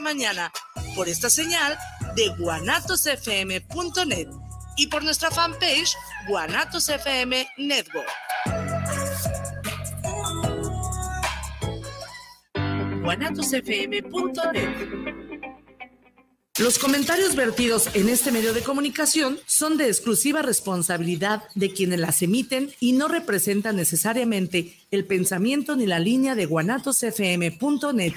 [0.00, 0.52] mañana
[0.94, 1.78] por esta señal
[2.14, 4.28] de guanatosfm.net
[4.76, 5.96] y por nuestra fanpage
[6.28, 7.46] Guanatos FM
[13.02, 15.04] guanatosfm.net
[16.60, 22.22] los comentarios vertidos en este medio de comunicación son de exclusiva responsabilidad de quienes las
[22.22, 28.14] emiten y no representan necesariamente el pensamiento ni la línea de guanatosfm.net.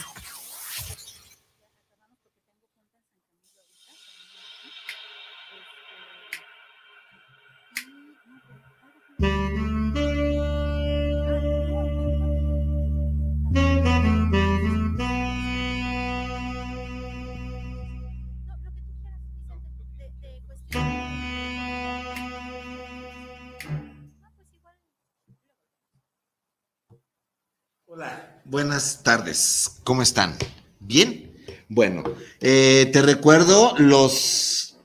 [28.49, 29.79] buenas tardes.
[29.83, 30.35] ¿Cómo están?
[30.79, 31.31] ¿Bien?
[31.69, 32.03] Bueno,
[32.39, 34.77] eh, te recuerdo los...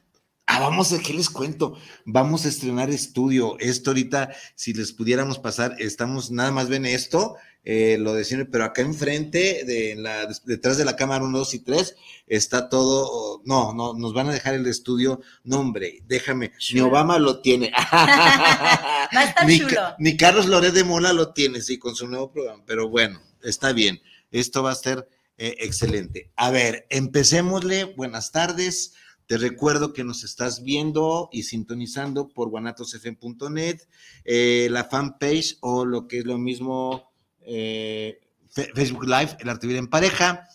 [0.46, 1.78] Ah, vamos a, ¿qué les cuento?
[2.04, 3.56] Vamos a estrenar estudio.
[3.60, 8.50] Esto ahorita, si les pudiéramos pasar, estamos, nada más ven esto, eh, lo de siempre,
[8.50, 11.94] pero acá enfrente, de la, detrás de la cámara 1, 2 y 3,
[12.26, 17.20] está todo, no, no, nos van a dejar el estudio, no hombre, déjame, ni Obama
[17.20, 19.80] lo tiene, Va a estar ni, chulo.
[20.00, 23.72] ni Carlos Loret de Mola lo tiene, sí, con su nuevo programa, pero bueno, está
[23.72, 26.30] bien, esto va a ser eh, excelente.
[26.36, 28.94] A ver, empecémosle, buenas tardes.
[29.26, 33.80] Te recuerdo que nos estás viendo y sintonizando por guanatosfm.net,
[34.24, 38.20] eh, la fanpage o lo que es lo mismo, eh,
[38.50, 40.48] Facebook Live, El Arte Vivir en Pareja,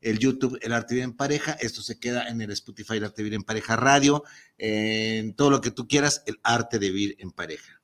[0.00, 3.22] el YouTube, El Arte Vivir en Pareja, esto se queda en el Spotify, El Arte
[3.22, 4.24] Vivir en Pareja Radio,
[4.56, 7.82] en todo lo que tú quieras, El Arte de Vivir en Pareja.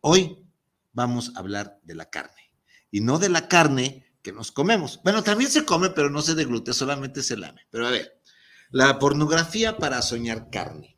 [0.00, 0.38] Hoy
[0.92, 2.47] vamos a hablar de la carne,
[2.90, 5.00] y no de la carne que nos comemos.
[5.04, 7.62] Bueno, también se come, pero no se deglute, solamente se lame.
[7.70, 8.20] Pero a ver,
[8.70, 10.96] la pornografía para soñar carne.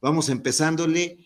[0.00, 1.22] Vamos empezándole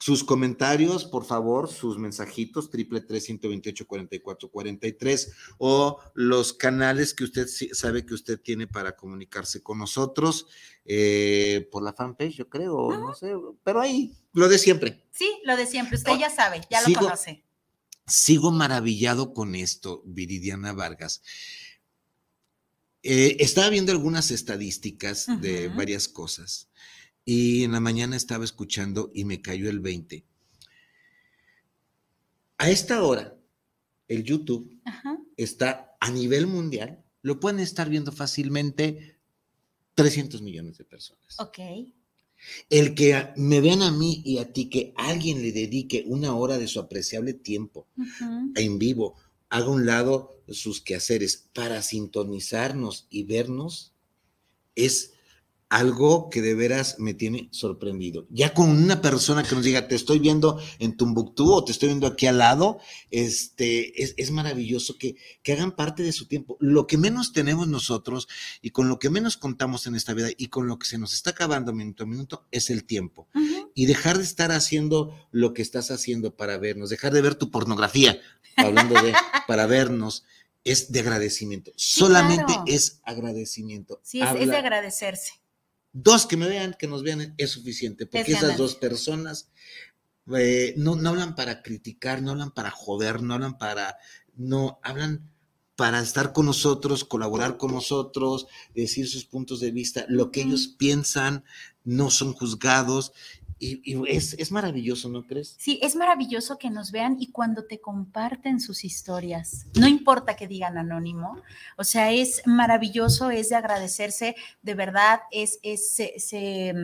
[0.00, 4.92] sus comentarios, por favor, sus mensajitos, triple tres ciento veintiocho cuarenta y cuatro cuarenta y
[4.92, 10.46] tres, o los canales que usted sabe que usted tiene para comunicarse con nosotros,
[10.84, 13.32] eh, por la fanpage, yo creo, no sé,
[13.62, 15.06] pero ahí, lo de siempre.
[15.12, 17.43] Sí, lo de siempre, usted ya sabe, ya lo Sigo- conoce.
[18.06, 21.22] Sigo maravillado con esto, Viridiana Vargas.
[23.02, 26.68] Eh, estaba viendo algunas estadísticas de varias cosas
[27.24, 30.24] y en la mañana estaba escuchando y me cayó el 20.
[32.58, 33.36] A esta hora,
[34.08, 35.18] el YouTube Ajá.
[35.36, 39.18] está a nivel mundial, lo pueden estar viendo fácilmente
[39.94, 41.40] 300 millones de personas.
[41.40, 41.58] Ok.
[42.70, 46.58] El que me vean a mí y a ti, que alguien le dedique una hora
[46.58, 47.86] de su apreciable tiempo
[48.54, 49.16] en vivo,
[49.48, 53.92] haga un lado sus quehaceres para sintonizarnos y vernos,
[54.74, 55.13] es
[55.74, 58.26] algo que de veras me tiene sorprendido.
[58.30, 61.88] Ya con una persona que nos diga, te estoy viendo en Tumbuctú o te estoy
[61.88, 62.78] viendo aquí al lado,
[63.10, 66.56] este, es, es maravilloso que, que hagan parte de su tiempo.
[66.60, 68.28] Lo que menos tenemos nosotros
[68.62, 71.12] y con lo que menos contamos en esta vida y con lo que se nos
[71.12, 73.28] está acabando minuto a minuto es el tiempo
[73.74, 77.50] y dejar de estar haciendo lo que estás haciendo para vernos, dejar de ver tu
[77.50, 78.20] pornografía,
[78.56, 79.12] hablando de
[79.48, 80.24] para vernos,
[80.62, 81.72] es de agradecimiento.
[81.76, 82.64] Solamente claro.
[82.66, 84.00] es agradecimiento.
[84.02, 85.43] Sí, es, de agradecerse.
[85.94, 89.48] Dos que me vean, que nos vean, es suficiente, porque Es esas dos personas
[90.36, 93.98] eh, no, no hablan para criticar, no hablan para joder, no hablan para,
[94.36, 95.30] no, hablan
[95.76, 100.68] para estar con nosotros, colaborar con nosotros, decir sus puntos de vista, lo que ellos
[100.78, 101.44] piensan,
[101.84, 103.12] no son juzgados,
[103.64, 105.54] y, y es, es maravilloso, ¿no crees?
[105.58, 110.46] Sí, es maravilloso que nos vean y cuando te comparten sus historias, no importa que
[110.48, 111.36] digan anónimo,
[111.76, 116.74] o sea, es maravilloso, es de agradecerse, de verdad, es, es se, se,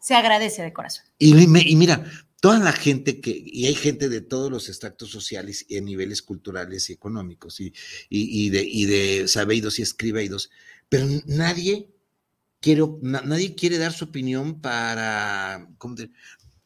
[0.00, 1.04] se agradece de corazón.
[1.18, 2.04] Y, me- y mira,
[2.40, 6.22] toda la gente que, y hay gente de todos los estratos sociales y a niveles
[6.22, 7.72] culturales y económicos, y,
[8.08, 10.50] y, y de, y de sabidos y escribidos,
[10.88, 11.88] pero nadie
[12.60, 16.10] quiere, na- nadie quiere dar su opinión para, ¿cómo te-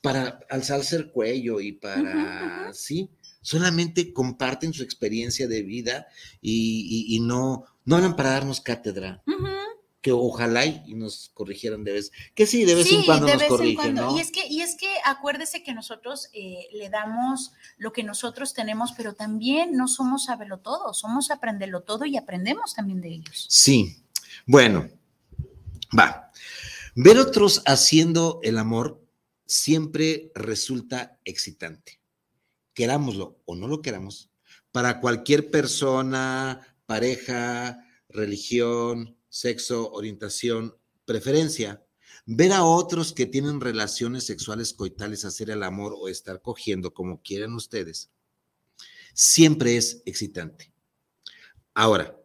[0.01, 3.11] para alzarse el cuello y para, sí,
[3.41, 6.07] solamente comparten su experiencia de vida
[6.41, 9.23] y, y- y no, no hablan para darnos cátedra,
[10.01, 13.41] que ojalá y nos corrigieran de vez, que sí, de vez en cuando de nos
[13.43, 14.03] vez en cuando.
[14.11, 14.17] ¿no?
[14.17, 18.53] Y es que, y es que acuérdese que nosotros eh, le damos lo que nosotros
[18.53, 23.47] tenemos, pero también no somos saberlo todo, somos aprenderlo todo y aprendemos también de ellos.
[23.49, 24.03] Sí,
[24.45, 24.89] bueno,
[25.97, 26.31] va.
[26.95, 29.03] Ver otros haciendo el amor
[29.47, 32.01] siempre resulta excitante.
[32.75, 34.31] Querámoslo o no lo queramos,
[34.73, 41.85] para cualquier persona, pareja, religión, sexo, orientación, preferencia,
[42.25, 47.21] ver a otros que tienen relaciones sexuales coitales, hacer el amor o estar cogiendo, como
[47.21, 48.11] quieran ustedes,
[49.15, 50.73] siempre es excitante.
[51.75, 52.19] Ahora,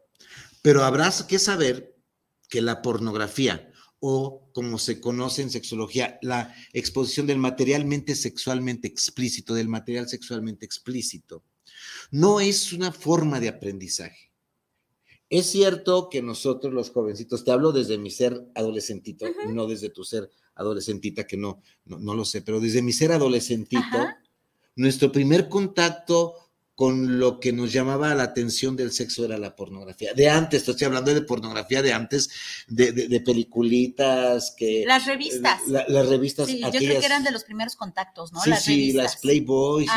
[0.61, 1.96] pero habrá que saber
[2.47, 9.53] que la pornografía o como se conoce en sexología, la exposición del materialmente sexualmente explícito,
[9.53, 11.43] del material sexualmente explícito,
[12.11, 14.31] no es una forma de aprendizaje.
[15.29, 20.03] Es cierto que nosotros los jovencitos, te hablo desde mi ser adolescentito, no desde tu
[20.03, 23.97] ser adolescentita, que no, no, lo sé, pero desde mi ser adolescentito,
[24.75, 26.46] nuestro primer contacto
[26.77, 30.13] con lo que nos llamaba la atención del sexo era la pornografía.
[30.13, 32.29] De antes, estoy hablando de pornografía de antes,
[32.67, 34.83] de, de, peliculitas que...
[34.85, 35.67] Las revistas.
[35.67, 36.45] las revistas.
[36.45, 38.41] Sí, yo creo que eran de los primeros contactos, ¿no?
[38.41, 39.89] Sí, sí, las Playboys,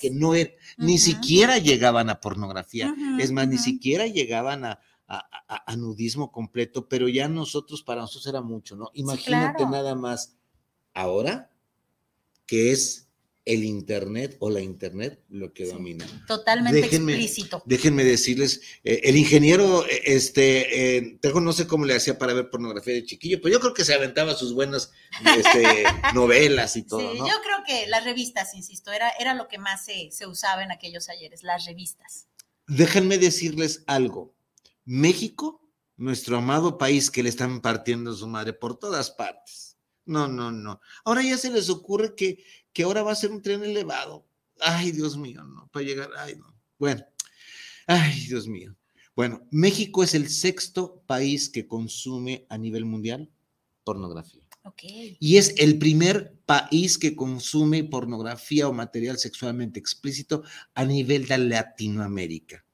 [0.00, 2.94] que no er, ni siquiera llegaban a pornografía.
[3.18, 4.78] es más, ni siquiera llegaban a,
[5.08, 8.92] a, nudismo completo, pero ya nosotros, para nosotros era mucho, ¿no?
[8.94, 10.36] Imagínate nada más
[10.94, 11.50] ahora
[12.46, 13.08] que es
[13.44, 16.06] el Internet o la Internet lo que domina.
[16.26, 17.62] Totalmente explícito.
[17.66, 22.50] Déjenme decirles, eh, el ingeniero, eh, este, eh, no sé cómo le hacía para ver
[22.50, 24.92] pornografía de chiquillo, pero yo creo que se aventaba sus buenas
[25.36, 25.84] este,
[26.14, 27.12] novelas y todo.
[27.12, 30.62] Sí, yo creo que las revistas, insisto, era, era lo que más se, se usaba
[30.62, 32.28] en aquellos ayeres, las revistas.
[32.68, 34.36] Déjenme decirles algo.
[34.84, 39.72] México, nuestro amado país que le están partiendo su madre por todas partes.
[40.04, 40.80] No, no, no.
[41.04, 44.26] Ahora ya se les ocurre que que ahora va a ser un tren elevado.
[44.60, 46.54] Ay, Dios mío, no, para llegar, ay, no.
[46.78, 47.04] Bueno,
[47.86, 48.76] ay, Dios mío.
[49.14, 53.30] Bueno, México es el sexto país que consume a nivel mundial
[53.84, 54.42] pornografía.
[54.64, 55.16] Okay.
[55.18, 61.38] Y es el primer país que consume pornografía o material sexualmente explícito a nivel de
[61.38, 62.64] Latinoamérica.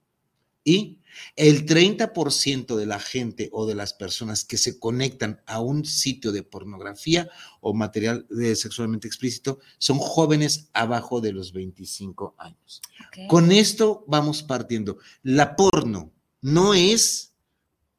[0.63, 1.01] Y
[1.37, 6.33] el 30% de la gente o de las personas que se conectan a un sitio
[6.33, 7.29] de pornografía
[7.61, 12.83] o material de sexualmente explícito son jóvenes abajo de los 25 años.
[13.29, 14.99] Con esto vamos partiendo.
[15.23, 17.35] La porno no es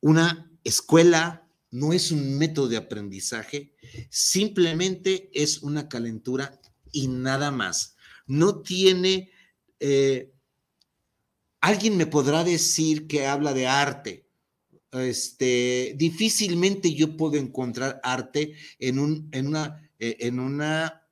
[0.02, 3.74] una escuela, no es un método de aprendizaje,
[4.10, 6.60] simplemente es una calentura
[6.92, 7.96] y nada más.
[8.26, 9.32] No tiene...
[9.80, 10.34] Eh,
[11.62, 14.30] Alguien me podrá decir que habla de arte.
[14.92, 21.08] Este, difícilmente yo puedo encontrar arte en, un, en una, eh, en una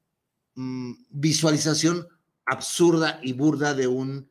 [0.55, 2.07] mm, visualización
[2.45, 4.29] absurda y burda de un,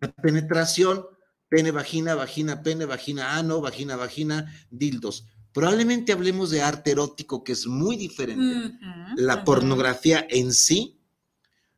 [0.00, 1.04] una penetración,
[1.48, 5.26] pene, vagina, vagina, pene, vagina, ano, vagina, vagina, dildos.
[5.52, 8.78] Probablemente hablemos de arte erótico, que es muy diferente.
[9.16, 11.00] La pornografía en sí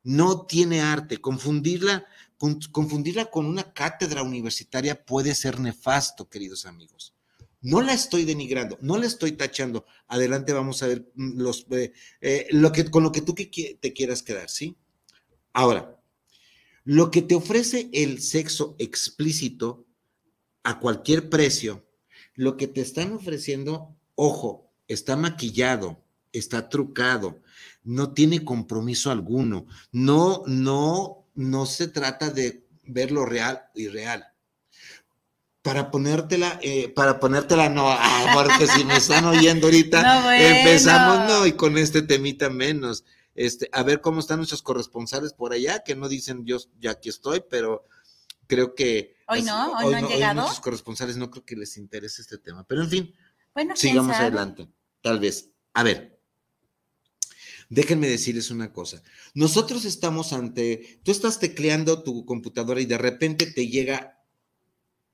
[0.02, 1.18] no tiene arte.
[1.18, 2.04] Confundirla
[2.72, 7.14] confundirla con una cátedra universitaria puede ser nefasto, queridos amigos.
[7.60, 9.84] No la estoy denigrando, no la estoy tachando.
[10.08, 11.92] Adelante vamos a ver mm, los, eh,
[12.22, 14.76] eh, lo que, con lo que tú te quieras quedar, ¿sí?
[15.52, 16.00] Ahora,
[16.84, 19.86] lo que te ofrece el sexo explícito
[20.62, 21.86] a cualquier precio,
[22.34, 26.02] lo que te están ofreciendo, ojo, está maquillado,
[26.32, 27.42] está trucado,
[27.82, 34.26] no tiene compromiso alguno, no, no no se trata de ver lo real y real.
[35.62, 41.46] Para ponértela, eh, para ponértela, no, ah, porque si me están oyendo ahorita, empezamos, no,
[41.46, 43.04] y con este temita menos.
[43.34, 47.08] Este, a ver cómo están nuestros corresponsales por allá, que no dicen yo ya aquí
[47.08, 47.86] estoy, pero
[48.46, 50.42] creo que hoy no, hoy, no han llegado.
[50.42, 53.14] muchos corresponsales no creo que les interese este tema, pero en fin,
[53.54, 54.68] bueno, sigamos adelante,
[55.00, 55.50] tal vez.
[55.72, 56.19] A ver,
[57.70, 59.00] Déjenme decirles una cosa.
[59.32, 64.20] Nosotros estamos ante, tú estás tecleando tu computadora y de repente te llega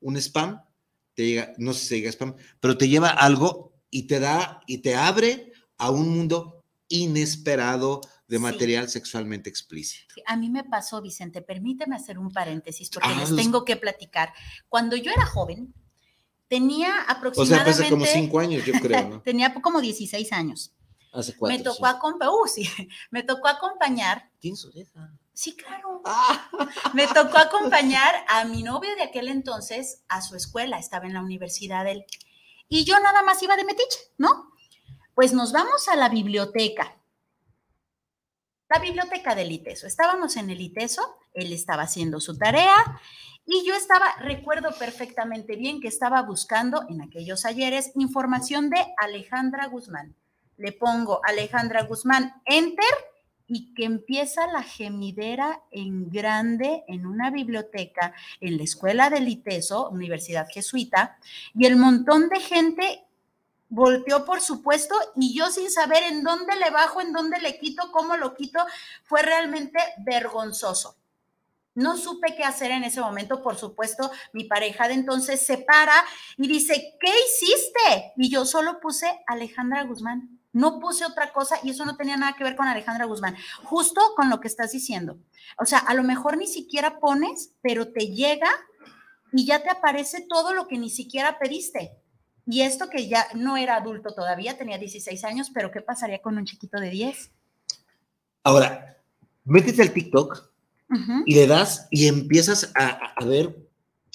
[0.01, 0.63] un spam,
[1.13, 4.79] te llega, no sé si llega spam, pero te lleva algo y te da y
[4.79, 10.15] te abre a un mundo inesperado de material sexualmente explícito.
[10.27, 14.33] a mí me pasó, Vicente, permíteme hacer un paréntesis porque ah, les tengo que platicar.
[14.71, 15.75] Cuando yo era joven,
[16.49, 17.71] tenía aproximadamente...
[17.71, 19.21] O sea, hace como cinco años, yo creo, ¿no?
[19.21, 20.73] tenía como 16 años
[21.41, 22.69] me tocó acompañar, uh, sí,
[23.11, 24.31] me tocó acompañar.
[24.39, 24.67] ¿Tienes
[25.37, 26.01] Sí, claro.
[26.07, 26.49] Ah.
[26.95, 31.21] Me tocó acompañar a mi novio de aquel entonces a su escuela, estaba en la
[31.21, 32.07] universidad él.
[32.69, 34.51] Y yo nada más iba de metiche, ¿no?
[35.15, 36.97] Pues nos vamos a la biblioteca.
[38.71, 39.87] La biblioteca del ITESO.
[39.87, 42.75] Estábamos en el ITESO, él estaba haciendo su tarea
[43.45, 49.67] y yo estaba, recuerdo perfectamente bien que estaba buscando en aquellos ayeres información de Alejandra
[49.67, 50.17] Guzmán
[50.59, 52.85] le pongo Alejandra Guzmán, enter,
[53.49, 59.91] y que empieza la gemidera en grande en una biblioteca en la escuela del ITESO,
[59.91, 61.19] Universidad Jesuita,
[61.55, 63.05] y el montón de gente
[63.69, 67.91] volteó por supuesto y yo sin saber en dónde le bajo, en dónde le quito,
[67.93, 68.61] cómo lo quito,
[69.05, 70.97] fue realmente vergonzoso.
[71.75, 75.93] No supe qué hacer en ese momento, por supuesto, mi pareja de entonces se para
[76.39, 78.13] y dice, ¿qué hiciste?
[78.17, 80.41] Y yo solo puse Alejandra Guzmán.
[80.57, 83.37] No puse otra cosa y eso no tenía nada que ver con Alejandra Guzmán.
[83.65, 85.19] Justo con lo que estás diciendo.
[85.59, 88.49] O sea, a lo mejor ni siquiera pones, pero te llega
[89.35, 91.99] y ya te aparece todo lo que ni siquiera pediste.
[92.47, 96.39] Y esto que ya no era adulto todavía, tenía 16 años, pero ¿qué pasaría con
[96.39, 97.31] un chiquito de 10?
[98.43, 98.97] Ahora,
[99.45, 100.43] métete al TikTok
[101.27, 103.66] y le das y empiezas a, a, ver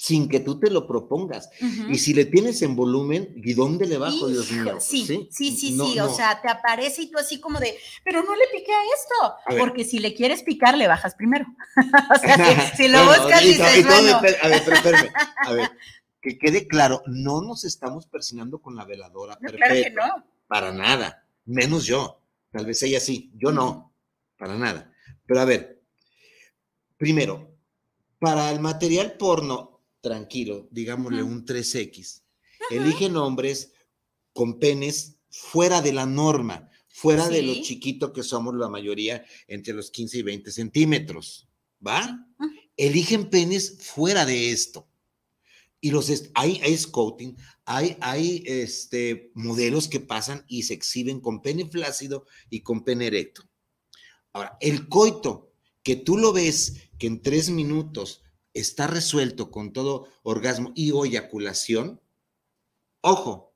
[0.02, 1.48] sin que tú te lo propongas.
[1.88, 4.78] Y si le tienes en volumen, ¿y dónde le bajo, Dios mío?
[4.80, 6.00] Sí, sí, sí, sí, sí.
[6.00, 9.58] o sea, te aparece y tú así como de, pero no le piqué a esto,
[9.60, 11.46] porque si le quieres picar, le bajas primero.
[12.16, 14.16] o sea, si, lo buscas, y, dices, bueno.
[14.16, 15.70] a ver, espérame, a ver,
[16.20, 20.26] que quede claro, no nos estamos persinando con la veladora no, Claro que no.
[20.48, 22.20] Para nada, menos yo.
[22.50, 23.94] Tal vez ella sí, yo no,
[24.36, 24.92] para nada.
[25.26, 25.80] Pero a ver,
[26.96, 27.54] primero,
[28.18, 29.71] para el material porno
[30.02, 32.22] tranquilo, digámosle un 3X.
[32.70, 33.72] Eligen hombres
[34.34, 39.72] con penes fuera de la norma, fuera de lo chiquito que somos la mayoría, entre
[39.72, 41.48] los 15 y 20 centímetros,
[41.84, 42.26] ¿va?
[42.76, 44.88] Eligen penes fuera de esto.
[45.80, 51.42] Y los hay, hay scouting, hay, hay este, modelos que pasan y se exhiben con
[51.42, 53.42] pene flácido y con pene erecto.
[54.32, 58.21] Ahora, el coito, que tú lo ves que en tres minutos
[58.54, 62.00] está resuelto con todo orgasmo y o eyaculación,
[63.00, 63.54] ojo,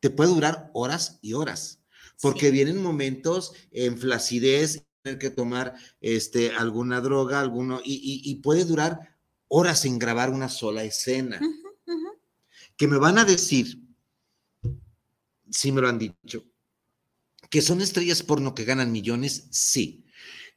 [0.00, 1.80] te puede durar horas y horas,
[2.20, 9.16] porque vienen momentos en flacidez, tener que tomar este, alguna droga, alguno, y, puede durar
[9.48, 11.40] horas en grabar una sola escena.
[12.76, 13.80] Que me van a decir,
[15.50, 16.44] sí me lo han dicho,
[17.50, 20.04] que son estrellas porno que ganan millones, sí.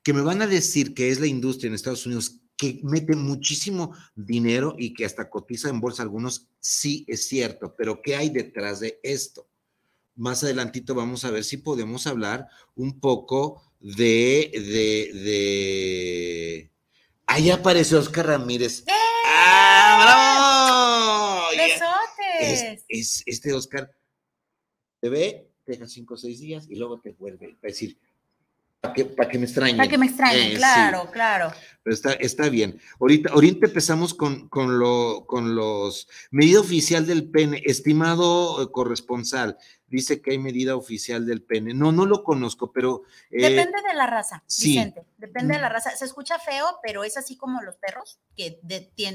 [0.02, 3.96] Que me van a decir que es la industria en Estados Unidos que mete muchísimo
[4.16, 8.80] dinero y que hasta cotiza en bolsa algunos, sí es cierto, pero ¿qué hay detrás
[8.80, 9.48] de esto?
[10.16, 16.72] Más adelantito vamos a ver si podemos hablar un poco de, de, de...
[17.28, 18.84] Ahí aparece Oscar Ramírez.
[18.88, 18.92] ¡Eh!
[19.28, 21.52] ¡Ah, bravo!
[22.40, 23.92] Es, es, este Oscar
[25.00, 27.98] te ve, te deja cinco o seis días y luego te vuelve a decir,
[28.94, 29.78] para que, me extrañen.
[29.78, 31.54] Para que me extrañen, eh, claro, claro.
[31.84, 32.80] Pero está, está bien.
[33.00, 39.58] Ahorita, ahorita empezamos con, con, lo, con los medida oficial del pene, estimado eh, corresponsal
[39.96, 41.74] dice que hay medida oficial del pene.
[41.74, 43.04] No, no lo conozco, pero...
[43.32, 45.06] Eh, depende de la raza, Vicente.
[45.18, 45.96] Depende de la raza.
[45.96, 48.60] Se escucha feo, pero es así como los perros, que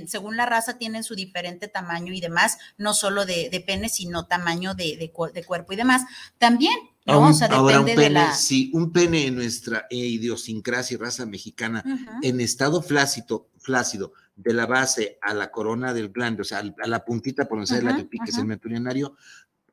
[0.07, 4.75] según la raza tienen su diferente tamaño y demás, no solo de, pene, sino tamaño
[4.75, 6.03] de, cuerpo y demás.
[6.39, 6.75] También,
[7.07, 7.29] ¿no?
[7.29, 8.35] o sea, depende de la...
[8.35, 11.85] Sí, un pene en nuestra idiosincrasia y raza mexicana,
[12.23, 16.87] en estado flácido, flácido, de la base a la corona del glande, o sea, a
[16.87, 19.17] la puntita por donde sale la pipí, que es el meturinario,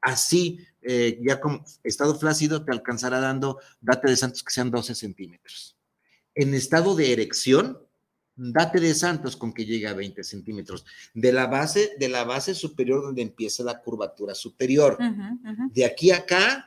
[0.01, 4.96] así, eh, ya como estado flácido, te alcanzará dando date de santos que sean 12
[4.96, 5.77] centímetros.
[6.36, 7.79] En estado de erección,
[8.36, 10.86] date de santos con que llegue a 20 centímetros.
[11.13, 14.98] De la base, de la base superior donde empieza la curvatura superior.
[15.72, 16.67] De aquí a acá,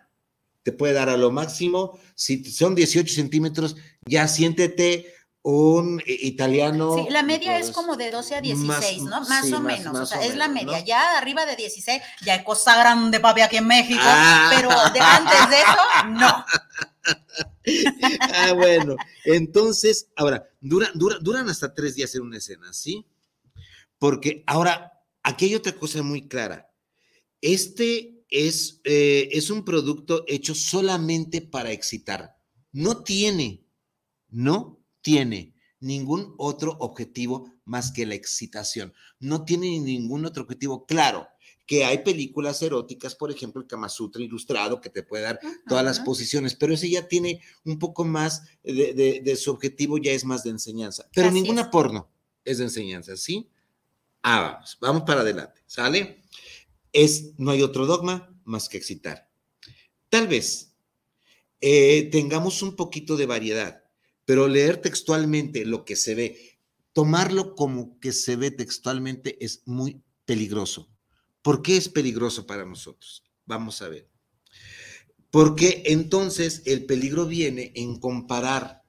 [0.62, 3.76] te puede dar a lo máximo, si son 18 centímetros,
[4.06, 6.96] ya siéntete un italiano.
[6.96, 9.22] Sí, la media es como de 12 a 16, ¿no?
[9.22, 10.80] Más o menos, o sea, es la media.
[10.80, 14.50] Ya arriba de 16, ya hay cosa grande, papi, aquí en México, ah.
[14.54, 16.44] pero de antes de eso, no.
[18.34, 23.06] ah, bueno, entonces, ahora, dura, duran hasta tres días en una escena, ¿sí?
[23.98, 26.70] Porque ahora, aquí hay otra cosa muy clara.
[27.40, 32.36] Este es, eh, es un producto hecho solamente para excitar.
[32.72, 33.64] No tiene,
[34.28, 38.92] no tiene ningún otro objetivo más que la excitación.
[39.18, 40.86] No tiene ningún otro objetivo.
[40.86, 41.26] Claro,
[41.70, 45.84] que hay películas eróticas, por ejemplo, el Kama Sutra ilustrado, que te puede dar todas
[45.84, 50.42] las posiciones, pero ese ya tiene un poco más de, su objetivo, ya es más
[50.42, 51.08] de enseñanza.
[51.14, 52.10] Pero ninguna porno
[52.44, 53.48] es de enseñanza, ¿sí?
[54.20, 56.24] Ah, vamos, vamos para adelante, ¿sale?
[56.92, 59.30] Es, no hay otro dogma más que excitar.
[60.08, 60.74] Tal vez
[61.60, 63.80] eh, tengamos un poquito de variedad
[64.30, 66.60] pero leer textualmente lo que se ve,
[66.92, 70.88] tomarlo como que se ve textualmente es muy peligroso.
[71.42, 73.24] ¿Por qué es peligroso para nosotros?
[73.44, 74.08] Vamos a ver.
[75.32, 78.84] Porque entonces el peligro viene en comparar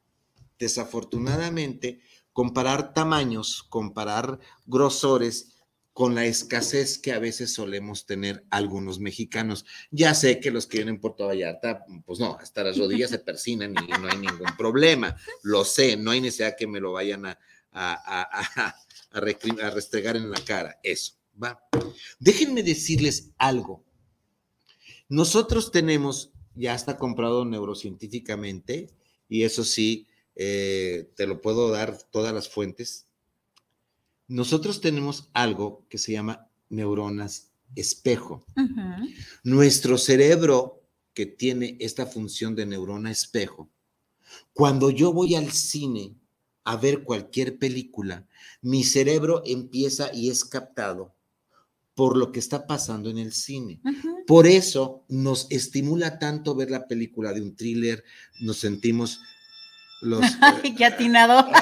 [0.60, 2.01] desafortunadamente,
[2.34, 5.55] comparar tamaños, comparar grosores
[5.93, 9.65] con la escasez que a veces solemos tener algunos mexicanos.
[9.91, 13.19] Ya sé que los que vienen en Puerto Vallarta, pues no, hasta las rodillas se
[13.19, 15.17] persinan y no hay ningún problema.
[15.43, 17.38] Lo sé, no hay necesidad que me lo vayan a,
[17.71, 18.75] a,
[19.12, 20.79] a restregar en la cara.
[20.81, 21.62] Eso, va.
[22.19, 23.83] Déjenme decirles algo.
[25.10, 28.89] Nosotros tenemos, ya está comprado neurocientíficamente,
[29.27, 33.07] y eso sí, eh, te lo puedo dar todas las fuentes.
[34.31, 38.45] Nosotros tenemos algo que se llama neuronas espejo.
[39.43, 43.69] Nuestro cerebro que tiene esta función de neurona espejo,
[44.53, 46.15] cuando yo voy al cine
[46.63, 48.25] a ver cualquier película,
[48.61, 51.13] mi cerebro empieza y es captado
[51.93, 53.81] por lo que está pasando en el cine.
[54.25, 58.05] Por eso nos estimula tanto ver la película de un thriller,
[58.39, 59.19] nos sentimos
[60.01, 60.22] los...
[60.41, 61.46] Ay, qué atinado.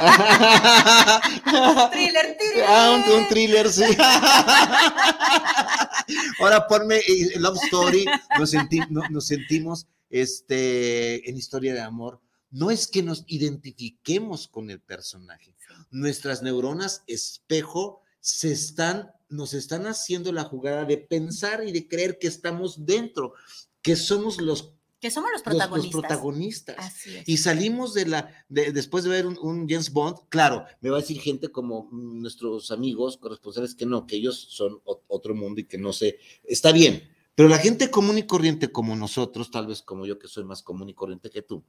[1.91, 2.65] thriller, thriller.
[2.67, 3.84] Ah, un, thriller, sí.
[6.39, 8.05] Ahora ponme eh, Love Story,
[8.38, 8.53] nos,
[9.12, 12.19] nos sentimos este, en historia de amor.
[12.51, 15.53] No es que nos identifiquemos con el personaje.
[15.91, 22.17] Nuestras neuronas espejo se están, nos están haciendo la jugada de pensar y de creer
[22.17, 23.34] que estamos dentro,
[23.81, 25.94] que somos los que somos los protagonistas.
[25.94, 27.06] Los, protagonistas.
[27.25, 31.20] Y salimos de la, después de ver un, James Bond, claro, me va a decir
[31.22, 35.94] gente como nuestros amigos corresponsales que no, que ellos son otro mundo y que no
[35.94, 40.20] sé, está bien, pero la gente común y corriente como nosotros, tal vez como yo
[40.20, 41.63] que soy más común y corriente que tú,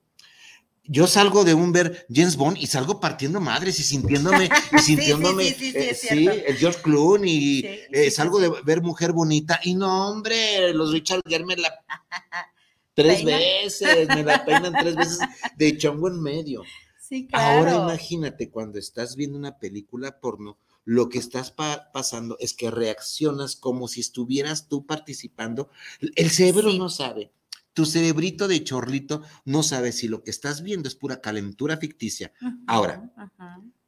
[0.84, 5.44] yo salgo de un ver James Bond y salgo partiendo madres y sintiéndome, y sintiéndome,
[5.54, 10.74] sí, eh, el George Clooney, y eh, salgo de ver Mujer Bonita, y no, hombre,
[10.74, 11.70] los Richard Gere me la
[13.02, 15.18] tres veces, me la peinan tres veces
[15.56, 16.62] de chongo en medio.
[17.00, 17.58] Sí, claro.
[17.58, 23.56] Ahora imagínate cuando estás viendo una película porno, lo que estás pasando es que reaccionas
[23.56, 25.70] como si estuvieras tú participando.
[26.14, 27.32] El cerebro no sabe.
[27.72, 32.32] Tu cerebrito de chorlito no sabe si lo que estás viendo es pura calentura ficticia.
[32.66, 33.12] Ahora,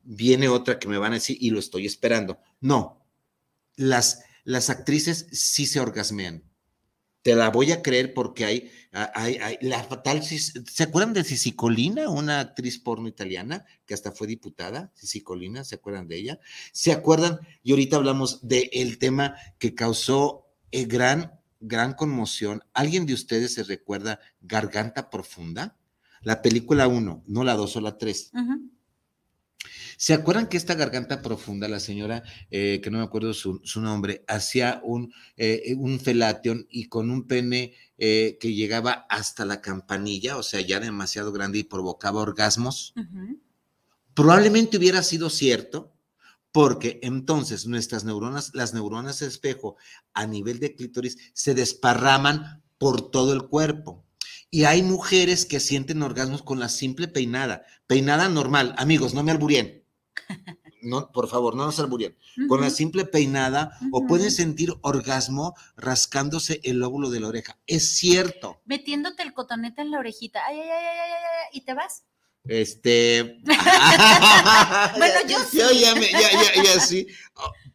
[0.02, 2.38] viene otra que me van a decir y lo estoy esperando.
[2.60, 3.04] No,
[3.76, 6.44] las, las actrices sí se orgasmean
[7.22, 12.08] te la voy a creer porque hay, hay, hay la fatal, ¿se acuerdan de Cicicolina,
[12.08, 14.92] una actriz porno italiana que hasta fue diputada?
[14.96, 16.40] Cicicolina, ¿se acuerdan de ella?
[16.72, 17.38] ¿Se acuerdan?
[17.62, 22.62] Y ahorita hablamos del tema que causó eh, gran, gran conmoción.
[22.74, 25.78] ¿Alguien de ustedes se recuerda Garganta Profunda?
[26.22, 28.32] La película 1, no la 2 o la 3.
[30.02, 34.24] ¿Se acuerdan que esta garganta profunda, la señora, eh, que no me acuerdo su, nombre,
[34.26, 40.38] hacía un, eh, un felation y con un pene eh, que llegaba hasta la campanilla,
[40.38, 42.94] o sea, ya demasiado grande y provocaba orgasmos?
[44.12, 45.94] Probablemente hubiera sido cierto,
[46.50, 49.76] porque entonces nuestras neuronas, las neuronas espejo
[50.14, 54.04] a nivel de clítoris, se desparraman por todo el cuerpo.
[54.50, 58.74] Y hay mujeres que sienten orgasmos con la simple peinada, peinada normal.
[58.78, 59.81] Amigos, no me alburien
[60.82, 62.16] no, por favor, no nos alburen,
[62.48, 67.58] con la simple peinada o pueden sentir orgasmo rascándose el lóbulo de la oreja.
[67.66, 68.60] Es cierto.
[68.64, 70.40] Metiéndote el cotonete en la orejita.
[70.46, 72.04] Ay, ay, ay, ay, ay, y te vas.
[72.44, 73.40] Este.
[74.98, 75.58] bueno, yo sí.
[75.58, 77.06] Ya, ya, ya, ya, sí.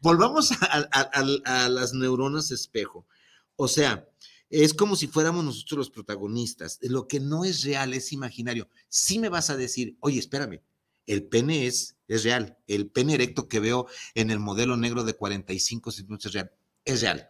[0.01, 3.07] Volvamos a, las neuronas espejo.
[3.55, 4.07] O sea,
[4.49, 6.79] es como si fuéramos nosotros los protagonistas.
[6.81, 8.69] Lo que no es real es imaginario.
[8.89, 10.61] Sí me vas a decir, oye, espérame,
[11.07, 12.57] el pene es, es real.
[12.67, 16.51] El pene erecto que veo en el modelo negro de 45 centímetros es real.
[16.85, 17.29] Es real.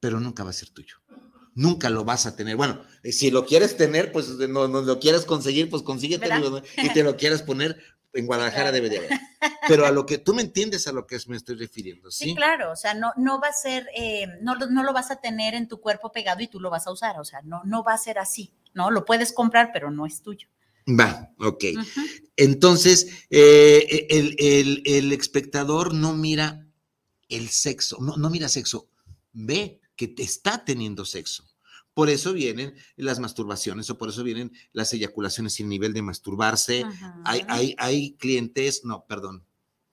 [0.00, 0.96] Pero nunca va a ser tuyo.
[1.54, 2.56] Nunca lo vas a tener.
[2.56, 6.88] Bueno, eh, si lo quieres tener, pues no, no lo quieres conseguir, pues consíguetelo y
[6.92, 7.78] te lo quieres poner.
[8.12, 9.10] En Guadalajara debe de haber.
[9.68, 12.26] Pero a lo que tú me entiendes a lo que me estoy refiriendo, ¿sí?
[12.26, 12.70] Sí, claro.
[12.70, 15.66] O sea, no, no va a ser, eh, no, no lo vas a tener en
[15.66, 17.18] tu cuerpo pegado y tú lo vas a usar.
[17.18, 18.92] O sea, no, no va a ser así, ¿no?
[18.92, 20.48] Lo puedes comprar, pero no es tuyo.
[20.88, 21.64] Va, ok.
[22.36, 26.66] Entonces, eh, el, espectador no mira
[27.28, 28.88] el sexo, no, no mira sexo,
[29.32, 31.44] ve que te está teniendo sexo.
[31.94, 36.84] Por eso vienen las masturbaciones o por eso vienen las eyaculaciones sin nivel de masturbarse.
[37.24, 39.44] Hay, hay, hay clientes, no, perdón.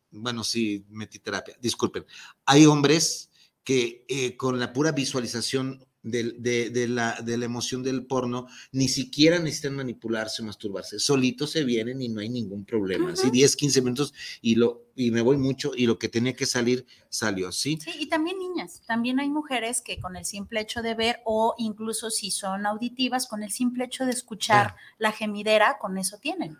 [0.09, 2.05] Bueno, sí, metí terapia, disculpen.
[2.45, 3.29] Hay hombres
[3.63, 9.39] que eh, con la pura visualización de, la, de la emoción del porno, ni siquiera
[9.39, 13.81] necesitan manipularse o masturbarse, solitos se vienen y no hay ningún problema, así 10, 15
[13.81, 17.77] minutos y, lo, y me voy mucho y lo que tenía que salir salió, ¿sí?
[17.81, 21.53] Sí, y también niñas, también hay mujeres que con el simple hecho de ver o
[21.57, 26.57] incluso si son auditivas, con el simple hecho de escuchar la gemidera, con eso tienen.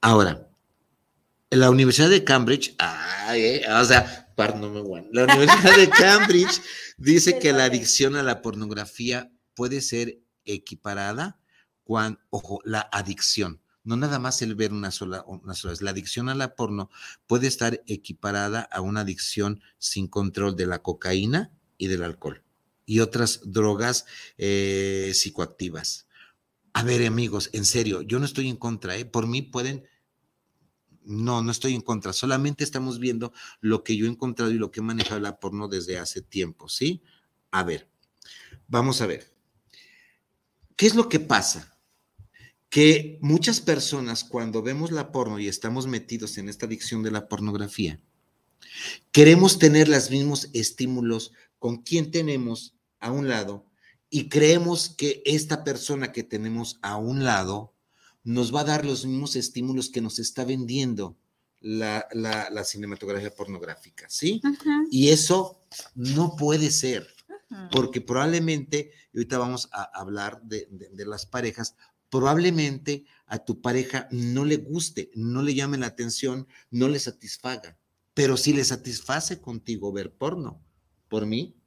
[0.00, 0.48] Ahora,
[1.50, 2.76] la Universidad de Cambridge,
[3.34, 6.60] eh, o sea, la Universidad de Cambridge
[6.96, 11.38] dice que la adicción a la pornografía puede ser equiparada
[11.84, 15.82] cuando, ojo, la adicción, no nada más el ver una sola, una sola vez.
[15.82, 16.90] La adicción a la porno
[17.26, 22.42] puede estar equiparada a una adicción sin control de la cocaína y del alcohol
[22.90, 24.04] y otras drogas
[24.36, 26.08] eh, psicoactivas.
[26.72, 29.04] A ver, amigos, en serio, yo no estoy en contra, ¿eh?
[29.04, 29.84] Por mí pueden
[31.04, 34.70] no, no estoy en contra, solamente estamos viendo lo que yo he encontrado y lo
[34.70, 37.02] que he manejado la porno desde hace tiempo, ¿sí?
[37.50, 37.88] A ver,
[38.68, 39.32] vamos a ver.
[40.76, 41.76] ¿Qué es lo que pasa?
[42.68, 47.28] Que muchas personas cuando vemos la porno y estamos metidos en esta adicción de la
[47.28, 48.00] pornografía,
[49.12, 53.66] queremos tener los mismos estímulos con quien tenemos a un lado
[54.08, 57.74] y creemos que esta persona que tenemos a un lado
[58.24, 61.16] nos va a dar los mismos estímulos que nos está vendiendo
[61.60, 64.40] la, cinematografía pornográfica, ¿sí?
[64.90, 65.60] Y eso
[65.94, 67.06] no puede ser,
[67.70, 71.76] porque probablemente, y ahorita vamos a hablar de, de, las parejas,
[72.08, 77.78] probablemente a tu pareja no le guste, no le llame la atención, no le satisfaga,
[78.14, 80.62] pero si le satisface contigo ver porno,
[81.08, 81.59] por mí,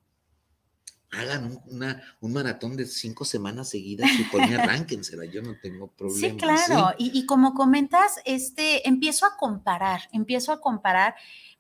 [1.18, 5.88] hagan un, un maratón de cinco semanas seguidas y por mí arránquensela, yo no tengo
[5.88, 6.20] problema.
[6.20, 11.16] Sí, claro, Y, como comentas, este, empiezo a comparar, empiezo a comparar,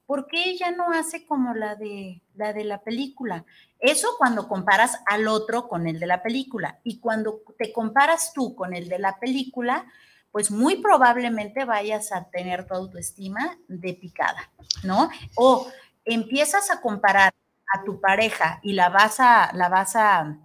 [0.06, 3.46] ¿por qué ella no hace como la de, la de la película?
[3.80, 8.56] Eso cuando comparas al otro con el de la película y cuando te comparas tú
[8.56, 9.86] con el de la película,
[10.32, 14.52] pues muy probablemente vayas a tener tu autoestima de picada,
[14.84, 15.10] ¿no?
[15.36, 15.68] O
[16.06, 17.34] empiezas a comparar
[17.73, 20.38] a tu pareja y la vas a, la vas a,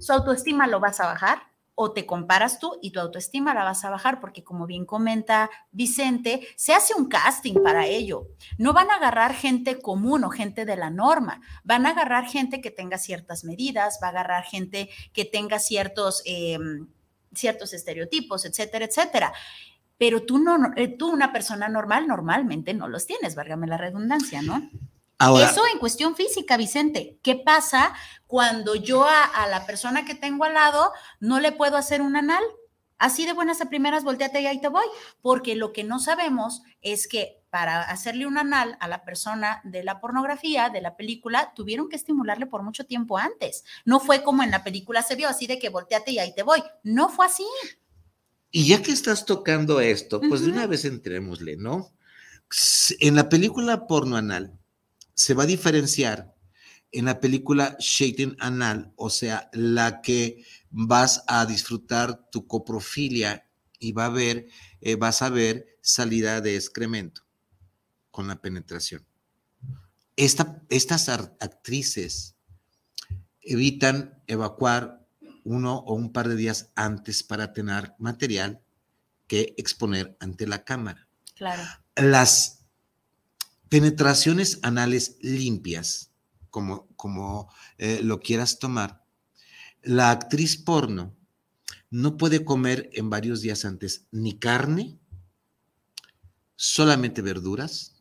[0.00, 3.84] su autoestima lo vas a bajar o te comparas tú y tu autoestima la vas
[3.84, 8.28] a bajar porque como bien comenta Vicente, se hace un casting para ello.
[8.58, 12.60] No van a agarrar gente común o gente de la norma, van a agarrar gente
[12.60, 16.86] que tenga ciertas medidas, va a agarrar gente que tenga ciertos, em,
[17.34, 19.32] ciertos estereotipos, etcétera, etcétera.
[19.98, 24.42] Pero tú no, eh, tú una persona normal normalmente no los tienes, válgame la redundancia,
[24.42, 24.70] ¿no?
[25.18, 27.18] Eso en cuestión física, Vicente.
[27.22, 27.94] ¿Qué pasa
[28.26, 32.42] cuando yo a, la persona que tengo al lado no le puedo hacer un anal?
[32.98, 34.84] Así de buenas a primeras, volteate y ahí te voy.
[35.20, 39.84] Porque lo que no sabemos es que para hacerle un anal a la persona de
[39.84, 43.64] la pornografía, de la película, tuvieron que estimularle por mucho tiempo antes.
[43.84, 46.42] No fue como en la película se vio, así de que volteate y ahí te
[46.42, 46.62] voy.
[46.82, 47.46] No fue así.
[48.50, 51.92] Y ya que estás tocando esto, pues de una vez entrémosle, ¿no?
[53.00, 54.58] En la película porno anal,
[55.14, 56.34] se va a diferenciar
[56.92, 63.48] en la película Shaitan Anal, o sea, la que vas a disfrutar tu coprofilia
[63.80, 64.46] y va a ver,
[64.80, 67.22] eh, vas a ver salida de excremento
[68.10, 69.04] con la penetración.
[70.16, 71.08] estas
[71.40, 72.36] actrices
[73.40, 75.04] evitan evacuar
[75.42, 78.62] uno o un par de días antes para tener material
[79.26, 81.08] que exponer ante la cámara.
[81.34, 81.62] Claro.
[81.96, 82.63] Las
[83.74, 86.12] penetraciones anales limpias,
[86.48, 89.04] como, como eh, lo quieras tomar,
[89.82, 91.12] la actriz porno
[91.90, 94.96] no puede comer en varios días antes ni carne,
[96.54, 98.00] solamente verduras,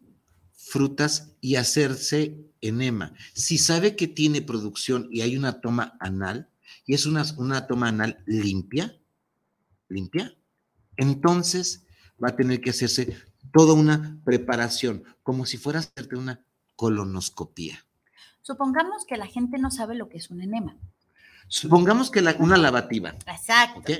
[0.53, 3.15] frutas y hacerse enema.
[3.33, 6.51] Si sabe que tiene producción y hay una toma anal,
[6.85, 8.95] y es una, una toma anal limpia,
[9.89, 10.37] limpia,
[10.97, 11.87] entonces
[12.23, 13.17] va a tener que hacerse
[13.53, 16.43] toda una preparación, como si fuera a hacerte una
[16.75, 17.85] colonoscopía.
[18.41, 20.77] Supongamos que la gente no sabe lo que es un enema.
[21.47, 23.15] Supongamos que una lavativa.
[23.27, 23.93] Exacto.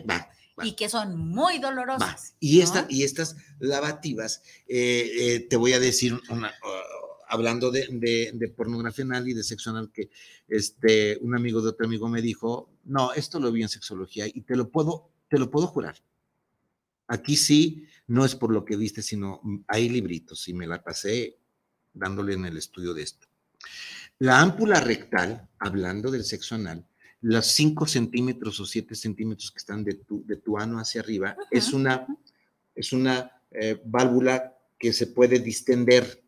[0.63, 2.35] Y que son muy dolorosas.
[2.39, 9.05] Y, y estas lavativas, eh, eh, te voy a decir una, uh, hablando de, pornografía
[9.05, 10.09] anal y de sexo anal, que
[10.47, 14.41] este, un amigo de otro amigo me dijo, no, esto lo vi en sexología y
[14.41, 15.95] te lo puedo, te lo puedo jurar.
[17.13, 20.84] Aquí sí, no es por lo que viste, sino mm, hay libritos y me la
[20.84, 21.38] pasé
[21.93, 23.28] dándole en el estudio de esto.
[24.17, 26.88] La ámpula rectal, hablando del sexo anal,
[27.21, 31.38] los 5 centímetros o 7 centímetros que están de tu, de tu ano hacia arriba,
[31.52, 32.08] es una,
[32.73, 36.23] es una eh, válvula que se puede distender,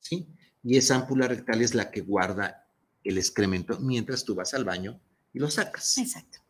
[0.00, 0.28] ¿sí?
[0.62, 2.68] Y esa ámpula rectal es la que guarda
[3.02, 5.00] el excremento mientras tú vas al baño
[5.32, 5.96] y lo sacas.
[5.96, 6.41] Exacto.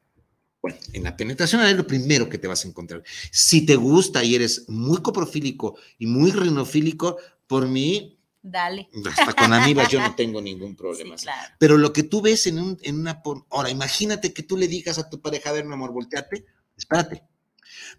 [0.62, 3.02] Bueno, en la penetración es lo primero que te vas a encontrar.
[3.32, 8.88] Si te gusta y eres muy coprofílico y muy rinofílico, por mí, Dale.
[9.06, 11.14] Hasta con amibas yo no tengo ningún problema.
[11.58, 13.22] Pero lo que tú ves en, un, en una...
[13.50, 16.44] Ahora, imagínate que tú le digas a tu pareja, a ver, mi amor, volteate,
[16.76, 17.22] espérate.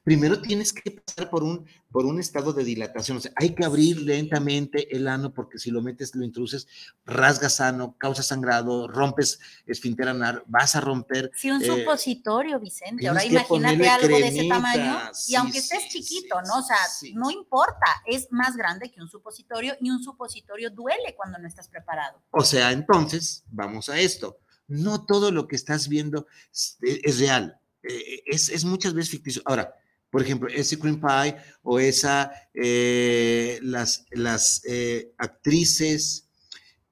[0.03, 3.17] Primero tienes que pasar por un, por un estado de dilatación.
[3.17, 6.67] O sea, hay que abrir lentamente el ano porque si lo metes, lo introduces,
[7.05, 11.31] rasgas sano, causa sangrado, rompes esfínter anal, vas a romper.
[11.35, 13.07] Sí, un eh, supositorio, Vicente.
[13.07, 16.59] Ahora imagínate algo de ese tamaño y aunque estés chiquito, ¿no?
[16.59, 16.77] O sea,
[17.13, 21.67] no importa, es más grande que un supositorio y un supositorio duele cuando no estás
[21.67, 22.21] preparado.
[22.31, 24.37] O sea, entonces, vamos a esto.
[24.67, 27.59] No todo lo que estás viendo es, real.
[27.83, 29.41] Eh, es, es muchas veces ficticio.
[29.45, 29.73] Ahora,
[30.09, 36.29] por ejemplo, ese Cream Pie o esa, eh, las, las eh, actrices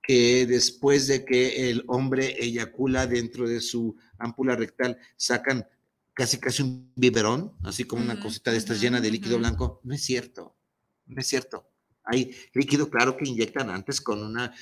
[0.02, 5.68] que después de que el hombre eyacula dentro de su ámpula rectal sacan
[6.14, 9.94] casi casi un biberón, así como una cosita de estas llena de líquido blanco, no
[9.94, 10.56] es cierto,
[11.06, 11.71] no es cierto.
[12.04, 14.54] Hay líquido, claro, que inyectan antes con una,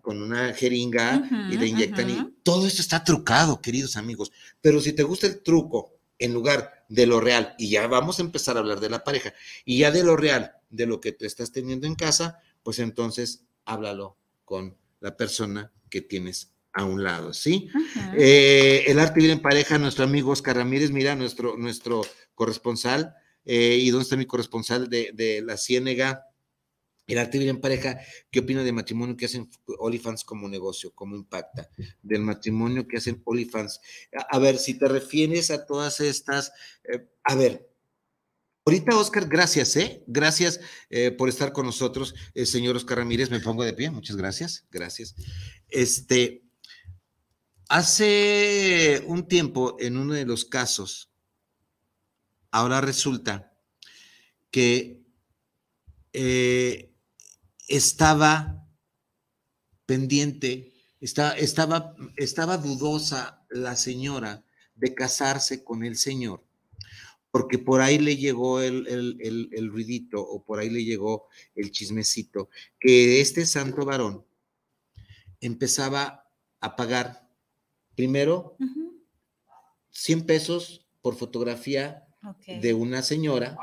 [0.00, 4.32] con una jeringa y le inyectan y todo esto está trucado, queridos amigos.
[4.60, 8.22] Pero si te gusta el truco en lugar de lo real, y ya vamos a
[8.22, 11.26] empezar a hablar de la pareja, y ya de lo real, de lo que tú
[11.26, 17.32] estás teniendo en casa, pues entonces háblalo con la persona que tienes a un lado,
[17.32, 17.68] ¿sí?
[18.16, 22.02] Eh, el arte vivir en pareja, nuestro amigo Oscar Ramírez, mira, nuestro, nuestro
[22.34, 26.26] corresponsal, eh, y dónde está mi corresponsal de, de la Ciénega,
[27.06, 30.92] el arte vivir en pareja, ¿qué opina del matrimonio que hacen OnlyFans como negocio?
[30.94, 31.70] ¿Cómo impacta?
[32.02, 33.80] Del matrimonio que hacen OnlyFans.
[34.30, 36.52] A, ver, si te refieres a todas estas,
[36.84, 37.70] eh, a ver,
[38.64, 40.02] ahorita Oscar, gracias, ¿eh?
[40.08, 44.16] Gracias eh, por estar con nosotros, eh, señor Oscar Ramírez, me pongo de pie, muchas
[44.16, 45.14] gracias, gracias.
[45.68, 46.42] Este,
[47.68, 51.12] hace un tiempo, en uno de los casos,
[52.50, 53.52] ahora resulta
[54.50, 55.04] que
[57.68, 58.66] estaba
[59.86, 66.44] pendiente, estaba, estaba, estaba dudosa la señora de casarse con el señor,
[67.30, 72.50] porque por ahí le llegó el, el, ruidito o por ahí le llegó el chismecito,
[72.78, 74.24] que este santo varón
[75.40, 76.28] empezaba
[76.60, 77.28] a pagar
[77.94, 78.56] primero
[79.90, 82.06] 100 pesos por fotografía
[82.60, 83.56] de una señora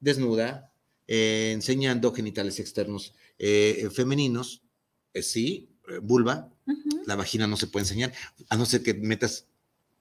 [0.00, 0.69] desnuda
[1.12, 4.62] eh, enseñando genitales externos eh, femeninos,
[5.12, 5.68] eh, sí,
[6.02, 6.48] vulva,
[7.04, 8.12] la vagina no se puede enseñar,
[8.48, 9.48] a no ser que metas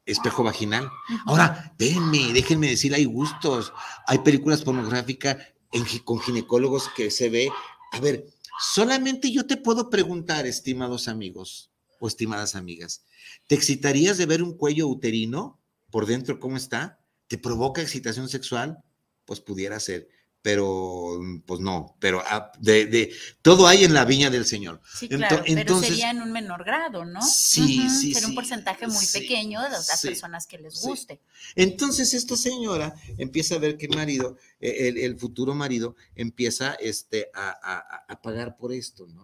[0.06, 0.88] espejo vaginal.
[1.26, 3.74] Ahora, déjenme, déjenme decir, hay gustos,
[4.06, 5.38] hay películas pornográficas
[6.04, 7.50] con ginecólogos que se ve.
[7.91, 8.28] A ver,
[8.62, 13.04] solamente yo te puedo preguntar, estimados amigos o estimadas amigas,
[13.48, 17.00] ¿te excitarías de ver un cuello uterino por dentro cómo está?
[17.28, 18.84] ¿Te provoca excitación sexual?
[19.26, 20.08] Pues pudiera ser
[20.41, 24.82] pero pues no, pero ah, de, todo hay en la viña del Señor.
[24.95, 27.21] Sí, claro, pero sería en un menor grado, ¿no?
[27.21, 28.13] Sí, sí.
[28.13, 31.19] Sería un porcentaje muy pequeño de las personas que les guste.
[31.56, 37.30] Entonces esta señora empieza a ver que el marido, e, el, futuro marido, empieza este,
[37.34, 39.23] a, pagar por esto, ¿no?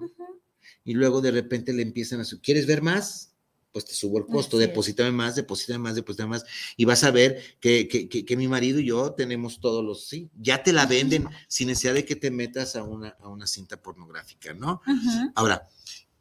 [0.83, 3.34] Y luego de repente le empiezan a decir, ¿quieres ver más?
[3.75, 6.45] Pues te subo el costo, deposítame más, deposítame más, deposítame más,
[6.77, 10.63] y vas a ver que, que, mi marido y yo tenemos todos los, sí, ya
[10.63, 14.53] te la venden sin necesidad de que te metas a una, a una cinta pornográfica,
[14.53, 14.81] ¿no?
[15.35, 15.67] Ahora,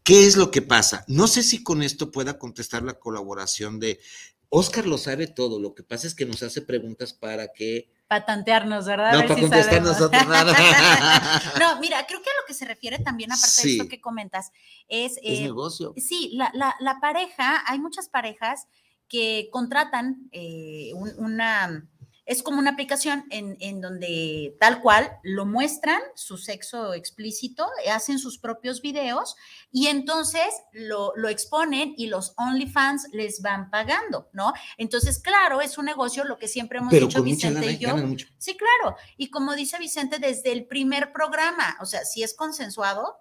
[0.02, 1.04] ¿qué es lo que pasa?
[1.06, 4.00] No sé si con esto pueda contestar la colaboración de,
[4.48, 8.86] Oscar lo sabe todo, lo que pasa es que nos hace preguntas para que patantearnos,
[8.86, 9.12] ¿verdad?
[9.12, 10.52] No, para contestar nosotros nada.
[11.58, 14.52] no, mira, creo que lo que se refiere también, aparte de esto que comentas,
[14.88, 15.12] es...
[15.22, 15.94] es eh, negocio.
[15.96, 18.66] Sí, la, la, la, pareja, hay muchas parejas
[19.08, 21.88] que contratan eh, una
[22.26, 28.38] es como una aplicación en, donde tal cual lo muestran, su sexo explícito, hacen sus
[28.38, 29.36] propios videos
[29.70, 34.52] y entonces lo, exponen y los OnlyFans les van pagando, ¿no?
[34.78, 37.94] Entonces, claro, es un negocio, lo que siempre hemos dicho Vicente y yo.
[38.38, 38.96] Sí, claro.
[39.16, 43.18] Y como dice Vicente, desde el primer programa, o sea, si es consensuado,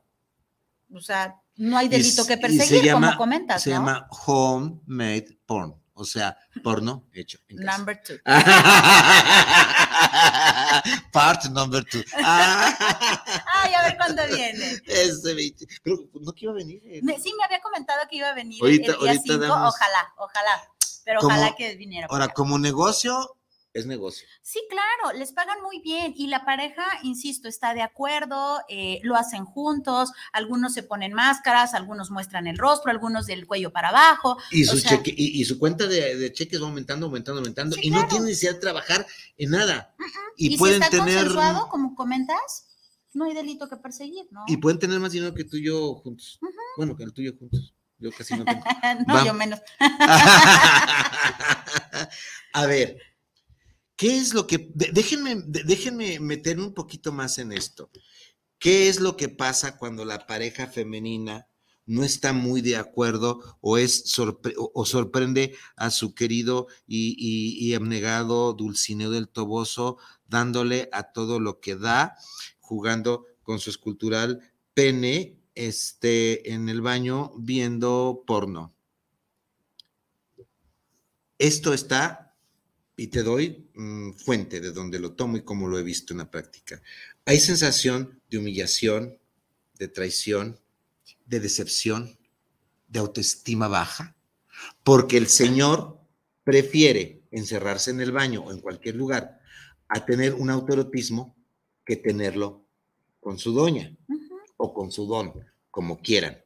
[0.93, 3.63] o sea, no hay delito que perseguir, como comentas.
[3.63, 7.37] Se llama homemade porn o sea, porno hecho.
[7.49, 8.17] number two.
[11.11, 12.03] Part number two.
[12.13, 14.81] Ay, a ver cuándo viene.
[14.85, 15.35] Ese
[15.83, 16.81] Pero no que iba a venir.
[16.81, 19.35] sí, me había comentado que iba a venir ahorita, el día 5.
[19.45, 20.69] Ojalá, ojalá.
[21.05, 22.07] Pero ojalá que viniera.
[22.09, 23.37] Ahora, como negocio,
[23.73, 24.27] es negocio.
[24.41, 29.15] Sí, claro, les pagan muy bien y la pareja, insisto, está de acuerdo, eh, lo
[29.15, 34.37] hacen juntos, algunos se ponen máscaras, algunos muestran el rostro, algunos del cuello para abajo.
[34.51, 38.27] Y su, cheque, y, su cuenta de, cheques va aumentando, aumentando, aumentando y no tienen
[38.27, 39.05] necesidad de trabajar
[39.37, 39.95] en nada.
[40.37, 41.15] Y, pueden si está tener...
[41.15, 42.67] consensuado, como comentas,
[43.13, 44.43] no hay delito que perseguir, ¿no?
[44.47, 46.39] Y pueden tener más dinero que tú y yo juntos.
[46.77, 47.73] Bueno, que el tuyo juntos.
[47.99, 48.63] Yo casi no tengo.
[49.07, 49.61] no, yo menos.
[52.53, 52.97] A ver,
[53.95, 57.89] ¿Qué es lo que, déjenme, déjenme meter un poquito más en esto.
[58.57, 61.47] ¿Qué es lo que pasa cuando la pareja femenina
[61.85, 64.15] no está muy de acuerdo o es
[64.55, 71.75] o sorprende a su querido y, abnegado Dulcineo del Toboso dándole a todo lo que
[71.75, 72.15] da,
[72.59, 78.73] jugando con su escultural pene este, en el baño viendo porno.
[81.37, 82.22] Esto está,
[82.95, 86.19] y te doy mm, fuente de donde lo tomo y cómo lo he visto en
[86.19, 86.81] la práctica.
[87.25, 89.17] Hay sensación de humillación,
[89.79, 90.59] de traición,
[91.25, 92.17] de decepción,
[92.87, 94.15] de autoestima baja,
[94.83, 95.99] porque el Señor
[96.43, 99.39] prefiere encerrarse en el baño o en cualquier lugar
[99.87, 101.35] a tener un autoerotismo
[101.85, 102.65] que tenerlo
[103.19, 103.95] con su doña
[104.57, 105.33] o con su don,
[105.71, 106.41] como quieran.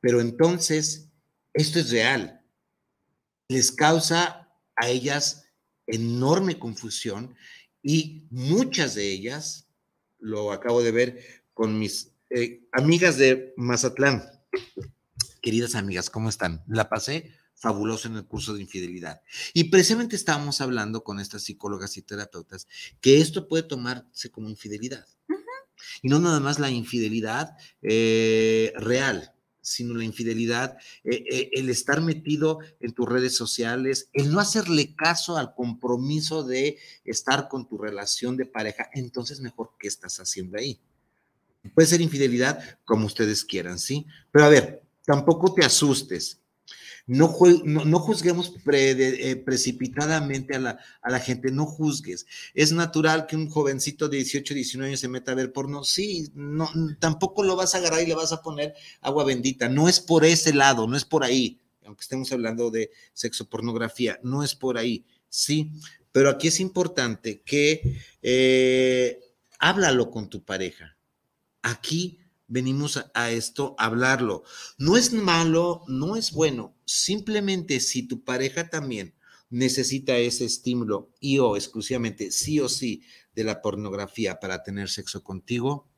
[0.00, 1.08] Pero entonces,
[1.52, 2.42] esto es real.
[3.48, 4.49] Les causa
[4.80, 5.44] a ellas
[5.86, 7.34] enorme confusión
[7.82, 9.68] y muchas de ellas,
[10.18, 14.22] lo acabo de ver con mis eh, amigas de Mazatlán,
[15.42, 16.62] queridas amigas, ¿cómo están?
[16.68, 19.20] La pasé fabuloso en el curso de infidelidad.
[19.52, 22.66] Y precisamente estábamos hablando con estas psicólogas y terapeutas
[23.00, 25.06] que esto puede tomarse como infidelidad.
[26.02, 29.34] Y no nada más la infidelidad eh, real,
[29.70, 35.36] sino la infidelidad, eh, el estar metido en tus redes sociales, el no hacerle caso
[35.36, 40.80] al compromiso de estar con tu relación de pareja, entonces mejor, ¿qué estás haciendo ahí?
[41.74, 44.06] Puede ser infidelidad como ustedes quieran, ¿sí?
[44.32, 46.40] Pero a ver, tampoco te asustes.
[47.12, 52.24] No, no, juzguemos eh, precipitadamente a la, a la, gente, no juzgues.
[52.54, 55.82] Es natural que un jovencito de 18, 19 años se meta a ver porno.
[55.82, 56.70] Sí, no,
[57.00, 59.68] tampoco lo vas a agarrar y le vas a poner agua bendita.
[59.68, 61.58] No es por ese lado, no es por ahí.
[61.84, 65.04] Aunque estemos hablando de sexo pornografía, no es por ahí.
[65.28, 65.72] Sí,
[66.12, 69.18] pero aquí es importante que eh,
[69.58, 70.96] háblalo con tu pareja
[71.62, 72.19] Aquí
[72.50, 74.42] venimos a esto a hablarlo.
[74.76, 76.76] No es malo, no es bueno.
[76.84, 79.14] Simplemente si tu pareja también
[79.48, 83.02] necesita ese estímulo y o exclusivamente sí o sí
[83.34, 85.88] de la pornografía para tener sexo contigo,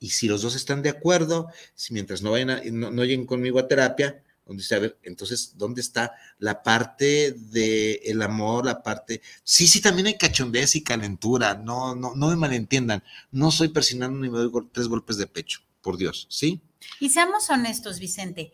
[0.00, 3.58] y si los dos están de acuerdo, si mientras no vayan no, no lleguen conmigo
[3.58, 8.82] a terapia, donde dice, a ver, entonces, ¿dónde está la parte del el amor, la
[8.82, 9.20] parte...
[9.44, 14.18] Sí, sí, también hay cachondez y calentura, no, no, no me malentiendan, no soy persinando
[14.18, 16.62] ni me doy tres golpes de pecho, por Dios, ¿sí?
[17.00, 18.52] Y seamos honestos, Vicente,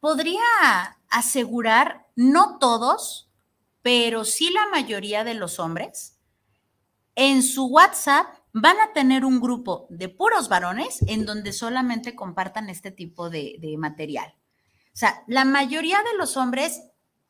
[0.00, 0.42] podría
[1.08, 3.30] asegurar, no todos,
[3.82, 6.18] pero sí la mayoría de los hombres,
[7.14, 12.70] en su WhatsApp van a tener un grupo de puros varones en donde solamente compartan
[12.70, 14.34] este tipo de, material.
[14.94, 16.82] O sea, la mayoría de los hombres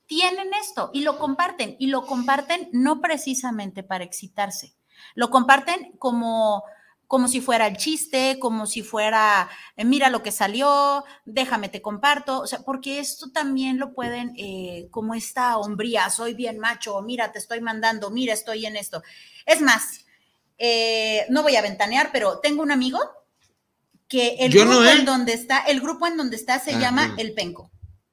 [0.06, 4.76] tienen esto y lo comparten y lo comparten no precisamente para excitarse,
[5.14, 6.62] lo comparten como
[7.06, 11.80] como si fuera el chiste, como si fuera, eh, mira lo que salió, déjame te
[11.80, 17.00] comparto, o sea, porque esto también lo pueden, eh, como esta hombría, soy bien macho,
[17.02, 19.02] mira, te estoy mandando, mira, estoy en esto.
[19.44, 20.06] Es más,
[20.58, 22.98] eh, no voy a ventanear, pero tengo un amigo
[24.08, 27.34] que el grupo en donde está, el grupo en donde está se ah, llama El
[27.34, 27.70] Penco.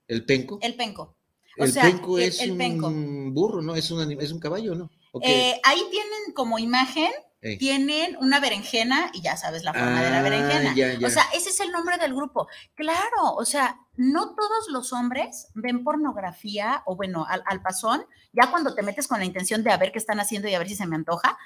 [0.08, 0.60] ¿El Penco?
[0.62, 1.17] El Penco.
[1.58, 3.75] O el sea, penco es un burro, ¿no?
[3.75, 4.89] Es un, es un caballo, ¿no?
[5.21, 7.12] Eh, ahí tienen como imagen,
[7.60, 11.08] tienen una berenjena y ya sabes la forma de la ah, berenjena.
[11.08, 12.47] O sea, ese es el nombre del grupo.
[12.75, 18.49] Claro, o sea, no todos los hombres ven pornografía o bueno, al, al pasón, ya
[18.49, 20.67] cuando te metes con la intención de a ver qué están haciendo y a ver
[20.67, 21.38] si se me antoja,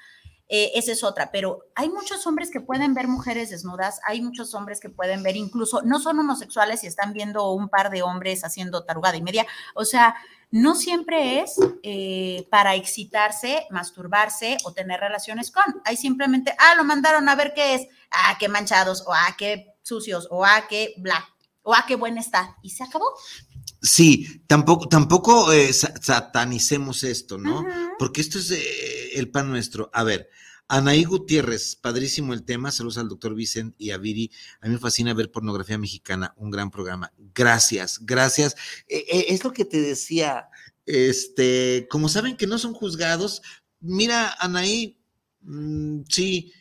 [0.49, 4.53] eh, esa es otra, pero hay muchos hombres que pueden ver mujeres desnudas, hay muchos
[4.53, 8.45] hombres que pueden ver incluso, no son homosexuales y están viendo un par de hombres
[8.45, 10.15] haciendo tarugada y media, o sea,
[10.51, 16.83] no siempre es eh, para excitarse, masturbarse o tener relaciones con, hay simplemente, ah, lo
[16.83, 20.93] mandaron a ver qué es, ah, qué manchados, o ah, qué sucios, o ah, qué
[20.97, 21.27] bla,
[21.63, 23.05] o ah, qué buena está, y se acabó.
[23.81, 27.65] Sí, tampoco, tampoco eh, satanicemos esto, ¿no?
[27.99, 28.51] Porque esto es
[29.13, 29.91] el pan nuestro.
[29.93, 30.29] A ver,
[30.67, 32.71] Anaí Gutiérrez, padrísimo el tema.
[32.71, 34.31] Saludos al doctor Vicente y a Viri.
[34.59, 37.13] A mí me fascina ver pornografía mexicana, un gran programa.
[37.33, 38.55] Gracias, gracias.
[38.87, 40.49] E, e, es lo que te decía.
[40.85, 43.41] Este, como saben que no son juzgados,
[43.79, 44.97] mira, Anaí,
[45.41, 46.53] mm, sí,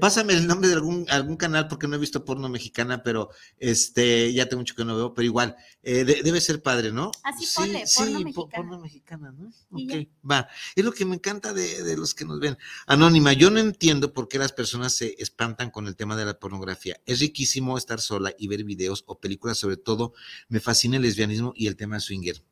[0.00, 4.32] pásame el nombre de algún, algún canal porque no he visto porno mexicana, pero este,
[4.32, 7.10] ya tengo mucho que no veo, pero igual, eh, debe ser padre, ¿no?
[7.22, 8.50] Así sí, porno sí, mexicana.
[8.56, 9.52] porno mexicana, ¿no?
[9.70, 10.48] Ok, va.
[10.74, 12.58] Es lo que me encanta de, de, los que nos ven.
[12.86, 16.38] Anónima, yo no entiendo por qué las personas se espantan con el tema de la
[16.38, 17.00] pornografía.
[17.06, 20.14] Es riquísimo estar sola y ver videos o películas, sobre todo
[20.48, 22.42] me fascina el lesbianismo y el tema swinger.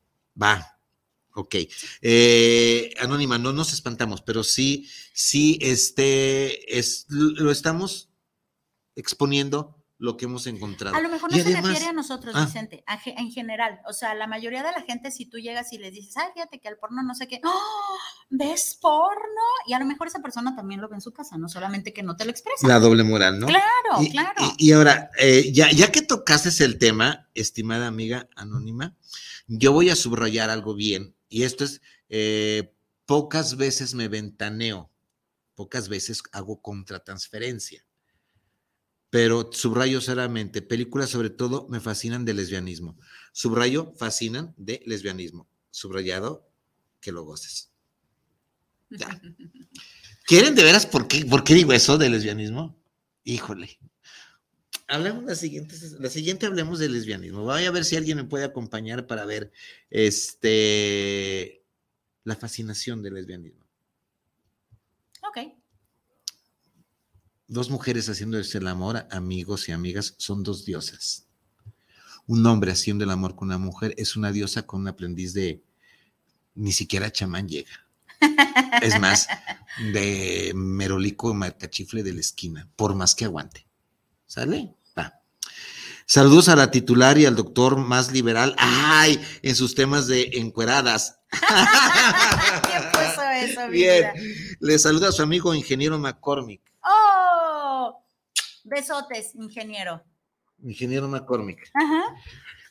[0.40, 0.77] Va,
[1.38, 1.54] Ok.
[2.02, 8.08] Eh, Anónima, no nos espantamos, pero sí, sí, este, es, lo estamos
[8.96, 10.96] exponiendo lo que hemos encontrado.
[10.96, 12.44] A lo mejor no Y se además- refiere a nosotros, Ah.
[12.44, 13.80] Vicente, a en general.
[13.88, 16.60] O sea, la mayoría de la gente, si tú llegas y les dices, ay, fíjate
[16.60, 17.96] que el porno no sé qué, ¡Oh!
[18.30, 19.42] ¿ves porno?
[19.66, 22.02] Y a lo mejor esa persona también lo ve en su casa, no solamente que
[22.04, 22.66] no te lo expresa.
[22.66, 23.46] La doble moral, ¿no?
[23.46, 24.34] Claro, Y, claro.
[24.58, 28.96] y- y ahora, eh, ya, ya que tocaste el tema, estimada amiga anónima,
[29.48, 32.74] yo voy a subrayar algo bien, y esto es, eh,
[33.06, 34.90] pocas veces me ventaneo,
[35.54, 37.84] pocas veces hago contratransferencia,
[39.10, 42.98] pero subrayo seriamente, películas sobre todo me fascinan de lesbianismo,
[43.32, 46.48] subrayo, fascinan de lesbianismo, subrayado,
[47.00, 47.70] que lo goces.
[48.90, 49.20] Ya.
[50.26, 52.78] ¿Quieren de veras por qué, por qué digo eso de lesbianismo?
[53.24, 53.78] Híjole.
[54.88, 57.42] Hablemos la siguiente, la siguiente hablemos de lesbianismo.
[57.42, 59.52] Voy a ver si alguien me puede acompañar para ver
[59.90, 61.62] este
[62.24, 63.66] la fascinación del lesbianismo.
[65.28, 65.52] Ok.
[67.48, 71.26] Dos mujeres haciéndose el amor, amigos y amigas, son dos diosas.
[72.26, 75.62] Un hombre haciendo el amor con una mujer es una diosa con un aprendiz de
[76.54, 77.86] ni siquiera chamán llega.
[78.82, 79.28] Es más,
[79.92, 83.66] de merolico marcachifle de la esquina, por más que aguante.
[84.26, 84.77] ¿Sale?
[86.10, 88.54] Saludos a la titular y al doctor más liberal.
[88.56, 89.22] ¡Ay!
[89.42, 91.20] En sus temas de encueradas.
[92.62, 94.12] ¿Quién puso eso, Bien.
[94.58, 96.62] Le saluda a su amigo ingeniero McCormick.
[96.82, 98.02] ¡Oh!
[98.64, 100.02] Besotes, ingeniero.
[100.62, 101.70] Ingeniero McCormick.
[101.74, 102.16] Ajá.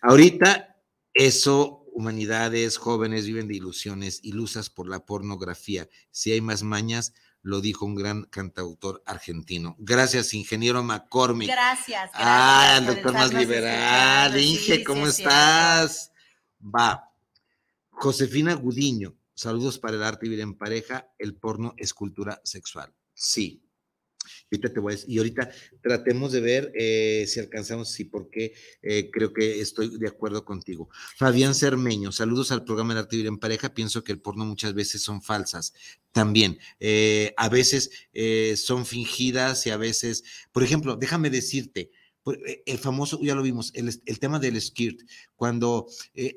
[0.02, 0.76] Ahorita
[1.14, 5.88] eso, humanidades, jóvenes viven de ilusiones, ilusas por la pornografía.
[6.10, 7.14] Si hay más mañas,
[7.48, 9.78] lo dijo un gran cantautor argentino.
[9.80, 11.48] Gracias, ingeniero McCormick.
[11.50, 12.12] Gracias.
[12.14, 14.36] Ah, el gracias doctor más liberal.
[14.36, 14.40] escuchando.
[14.40, 16.12] Inge, Sí, ¿cómo sí, estás?
[16.62, 17.10] Va.
[17.90, 21.08] Josefina Gudiño, saludos para el arte y vida en pareja.
[21.18, 22.94] El porno es cultura sexual.
[23.14, 23.64] Sí.
[25.08, 25.50] Y ahorita
[25.82, 30.44] tratemos de ver eh, si alcanzamos, y por qué eh, creo que estoy de acuerdo
[30.46, 30.90] contigo.
[31.18, 33.74] Fabián Cermeño, saludos al programa El arte vida en pareja.
[33.74, 35.74] Pienso que el porno muchas veces son falsas.
[36.12, 41.92] También, eh, a veces eh, son fingidas y a veces, por ejemplo, déjame decirte,
[42.66, 45.00] el famoso, ya lo vimos, el, el tema del skirt,
[45.38, 45.88] cuando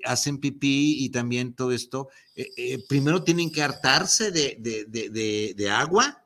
[0.05, 2.11] hacen pipí y también todo esto,
[2.89, 6.25] primero tienen que hartarse de- de- de agua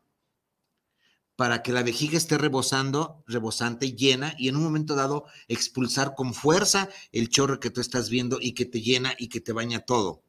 [1.36, 6.34] para que la vejiga esté rebosando, rebosante, llena, y en un momento dado expulsar con
[6.34, 9.80] fuerza el chorro que tú estás viendo y que te llena y que te baña
[9.80, 10.22] todo,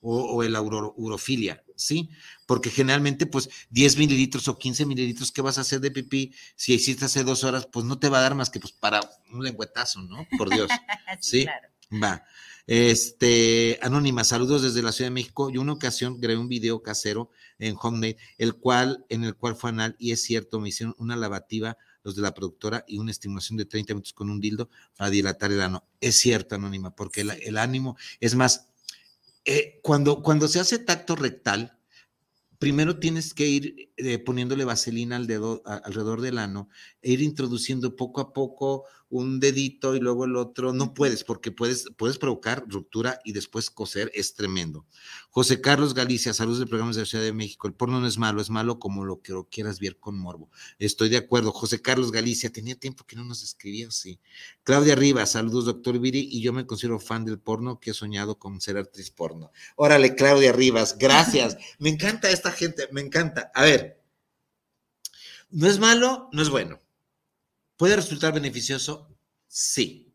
[0.00, 2.08] o, o el uro- urofilia, ¿sí?
[2.46, 6.74] Porque generalmente, pues, 10 mililitros o 15 mililitros que vas a hacer de pipí, si
[6.74, 9.00] hiciste hace dos horas, pues no te va a dar más que pues para
[9.32, 10.26] un lengüetazo, ¿no?
[10.36, 10.68] Por Dios.
[11.20, 11.44] Sí, Sí.
[11.44, 11.68] claro.
[11.92, 12.24] Va.
[12.66, 15.50] Este, Anónima, saludos desde la Ciudad de México.
[15.50, 19.70] Yo una ocasión grabé un video casero en Homemade, el cual, en el cual fue
[19.70, 23.56] anal, y es cierto, me hicieron una lavativa los de la productora y una estimulación
[23.56, 25.84] de 30 minutos con un dildo para dilatar el ano.
[26.00, 28.68] Es cierto, Anónima, porque el, el ánimo, es más,
[29.44, 31.75] eh, cuando, cuando se hace tacto rectal,
[32.58, 36.68] primero tienes que ir eh, poniéndole vaselina al dedo, a- alrededor del ano,
[37.02, 40.72] e ir introduciendo poco a poco un dedito y luego el otro.
[40.72, 44.84] No puedes, porque puedes, puedes provocar ruptura y después coser, es tremendo.
[45.30, 47.68] José Carlos Galicia, saludos del programa de la Ciudad de México.
[47.68, 50.50] El porno no es malo, es malo como lo que lo quieras ver con morbo.
[50.80, 51.52] Estoy de acuerdo.
[51.52, 54.18] José Carlos Galicia, tenía tiempo que no nos escribía así.
[54.64, 58.38] Claudia Rivas, saludos, doctor Viri, y yo me considero fan del porno que he soñado
[58.40, 59.52] con ser actriz porno.
[59.76, 61.56] Órale, Claudia Rivas, gracias.
[61.78, 63.50] me encanta esta gente, me encanta.
[63.54, 64.02] A ver,
[65.50, 66.82] no es malo, no es bueno.
[67.76, 69.16] ¿Puede resultar beneficioso?
[69.48, 70.14] Sí.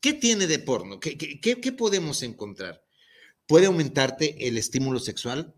[0.00, 0.98] ¿Qué tiene de porno?
[1.00, 2.84] ¿Qué, qué- podemos encontrar?
[3.46, 5.54] ¿Puede aumentarte el estímulo sexual?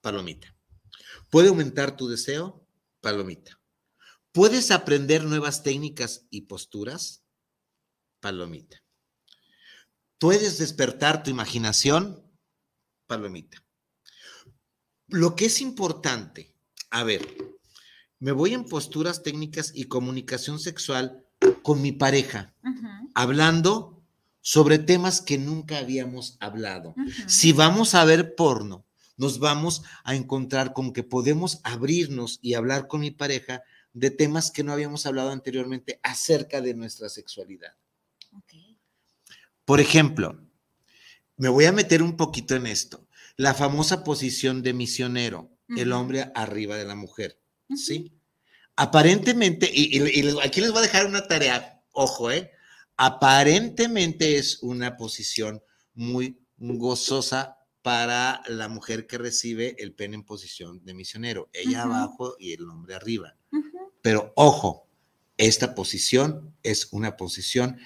[0.00, 0.56] Palomita.
[1.30, 2.66] ¿Puede aumentar tu deseo?
[3.00, 3.60] Palomita.
[4.32, 7.24] ¿Puedes aprender nuevas técnicas y posturas?
[8.20, 8.82] Palomita.
[10.18, 12.24] ¿Puedes despertar tu imaginación?
[13.06, 13.64] Palomita.
[15.08, 16.54] Lo que es importante,
[16.90, 17.26] a ver,
[18.18, 21.24] me voy en posturas técnicas y comunicación sexual
[21.62, 22.54] con mi pareja,
[23.14, 24.02] hablando
[24.40, 26.94] sobre temas que nunca habíamos hablado.
[27.26, 28.84] Si vamos a ver porno,
[29.16, 34.50] nos vamos a encontrar con que podemos abrirnos y hablar con mi pareja de temas
[34.50, 37.74] que no habíamos hablado anteriormente acerca de nuestra sexualidad.
[39.64, 40.40] Por ejemplo,
[41.36, 43.07] me voy a meter un poquito en esto.
[43.38, 47.40] La famosa posición de misionero, el hombre arriba de la mujer.
[47.74, 48.12] ¿sí?
[48.74, 52.50] Aparentemente, y, y- y les- aquí les voy a dejar una tarea, ojo, ¿eh?
[52.96, 55.62] Aparentemente es una posición
[55.94, 62.34] muy gozosa para la mujer que recibe el pene en posición de misionero, ella abajo
[62.40, 63.36] y el hombre arriba.
[64.02, 64.88] Pero ojo,
[65.36, 67.78] esta posición es una posición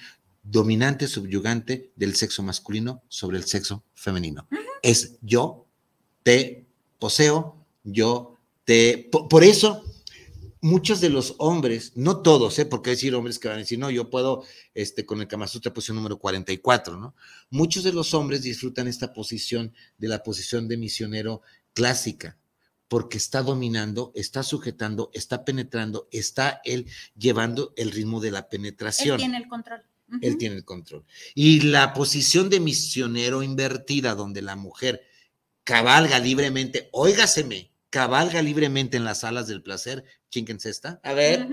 [0.42, 4.48] dominante, subyugante del sexo masculino sobre el sexo femenino.
[4.82, 5.66] Es yo
[6.22, 6.66] te
[6.98, 9.08] poseo, yo te...
[9.10, 9.82] po- Por, eso,
[10.60, 12.66] muchos de los hombres, no todos, ¿eh?
[12.66, 15.72] porque decir hombres que van a decir, no, yo puedo, este, con el Kama Sutra,
[15.72, 17.14] posición número 44, ¿no?
[17.50, 21.42] Muchos de los hombres disfrutan esta posición de la posición de misionero
[21.74, 22.36] clásica,
[22.88, 28.46] porque está dominando, está sujetando, está penetrando, está él llevando el ritmo de la Él
[28.50, 29.16] penetración.
[29.16, 29.82] tiene el control.
[30.20, 31.04] Él tiene el control.
[31.34, 35.02] Y la posición de misionero invertida, donde la mujer
[35.64, 41.00] cabalga libremente, óigaseme, cabalga libremente en las alas del placer, chinquense esta.
[41.04, 41.46] A ver,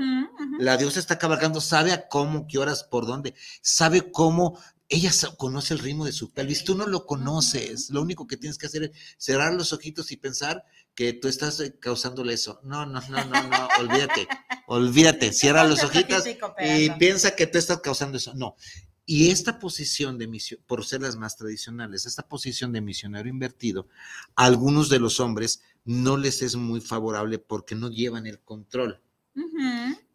[0.57, 4.59] la diosa está cabalgando, sabe a cómo, qué horas, por dónde, sabe cómo.
[4.87, 7.89] Ella conoce el ritmo de su pelvis, tú no lo conoces.
[7.91, 10.63] Lo único que tienes que hacer es cerrar los ojitos y pensar
[10.99, 12.59] que tú estás eh, causándole eso.
[12.61, 14.27] No, no, no, no, no, olvídate,
[14.67, 18.33] olvídate, cierra ojitos ojito y piensa que tú estás causando eso.
[18.35, 18.57] No.
[19.05, 23.87] Y esta posición de misión, por ser las más tradicionales, esta posición de misionero invertido,
[24.35, 28.99] a algunos de los hombres no les es muy favorable porque no llevan el control.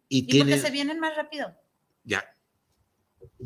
[0.07, 1.51] Y, Y porque se vienen más rápido.
[2.03, 2.23] ya,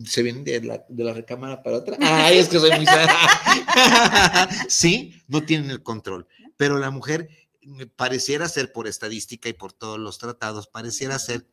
[0.06, 1.98] se vienen de la, de la recámara para otra.
[2.02, 2.86] Ay, es que soy muy...
[4.70, 6.28] sí, no tienen el control.
[6.58, 7.30] Pero la mujer
[7.62, 11.48] mm, pareciera ser, por estadística y por todos los tratados, pareciera ser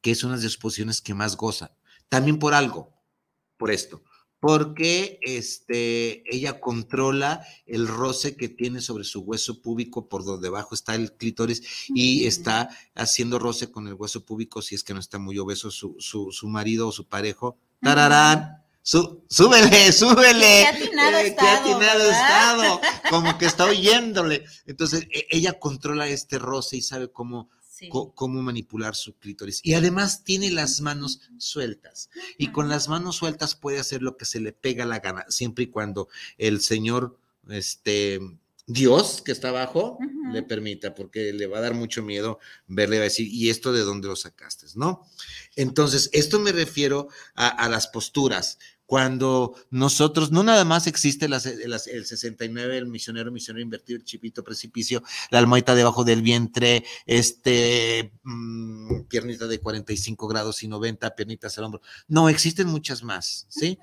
[0.00, 1.74] que es una de las posiciones que más goza.
[2.08, 2.92] También por algo,
[3.56, 4.02] por esto.
[4.42, 10.74] Porque este, ella controla el roce que tiene sobre su hueso púbico por donde abajo
[10.74, 11.62] está el clítoris
[11.94, 15.70] y está haciendo roce con el hueso púbico si es que no está muy obeso
[15.70, 17.56] su, su, su marido o su parejo.
[17.80, 18.64] ¡Tararán!
[18.82, 20.64] Sú- súbele, súbele.
[20.64, 22.10] Qué atinado Eh, qué estado, atinado ¿verdad?
[22.10, 22.80] estado.
[23.10, 24.44] Como que está oyéndole.
[24.66, 27.48] Entonces, e- ella controla este roce y sabe cómo,
[27.82, 27.88] Sí.
[27.90, 29.60] cómo manipular su clítoris.
[29.64, 32.10] Y además tiene las manos sueltas.
[32.38, 35.64] Y con las manos sueltas puede hacer lo que se le pega la gana, siempre
[35.64, 36.08] y cuando
[36.38, 37.18] el señor,
[37.48, 38.20] este,
[38.66, 39.98] Dios que está abajo,
[40.32, 43.72] le permita, porque le va a dar mucho miedo verle, va a decir, ¿y esto
[43.72, 44.66] de dónde lo sacaste?
[44.76, 45.04] ¿No?
[45.56, 48.58] Entonces, esto me refiero a, a las posturas.
[48.92, 54.04] Cuando nosotros, no nada más existe las- las- el 69, el misionero, misionero invertido, el
[54.04, 61.16] chipito, precipicio, la almohadita debajo del vientre, este, mm, piernita de 45 grados y 90,
[61.16, 61.80] piernitas al hombro.
[62.06, 63.78] No, existen muchas más, ¿sí?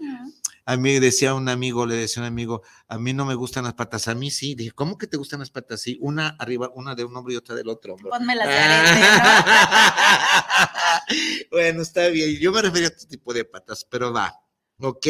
[0.65, 3.73] A mí decía un amigo, le decía un amigo, a mí no me gustan las
[3.73, 4.53] patas, a mí sí.
[4.53, 5.81] Dije, ¿cómo que te gustan las patas?
[5.81, 8.11] Sí, una arriba, una de un hombro y otra del otro hombro.
[8.11, 9.07] Ponme las de arete,
[11.49, 12.39] bueno, está bien.
[12.39, 14.35] Yo me refería a este tipo de patas, pero va.
[14.79, 15.07] ¿Ok?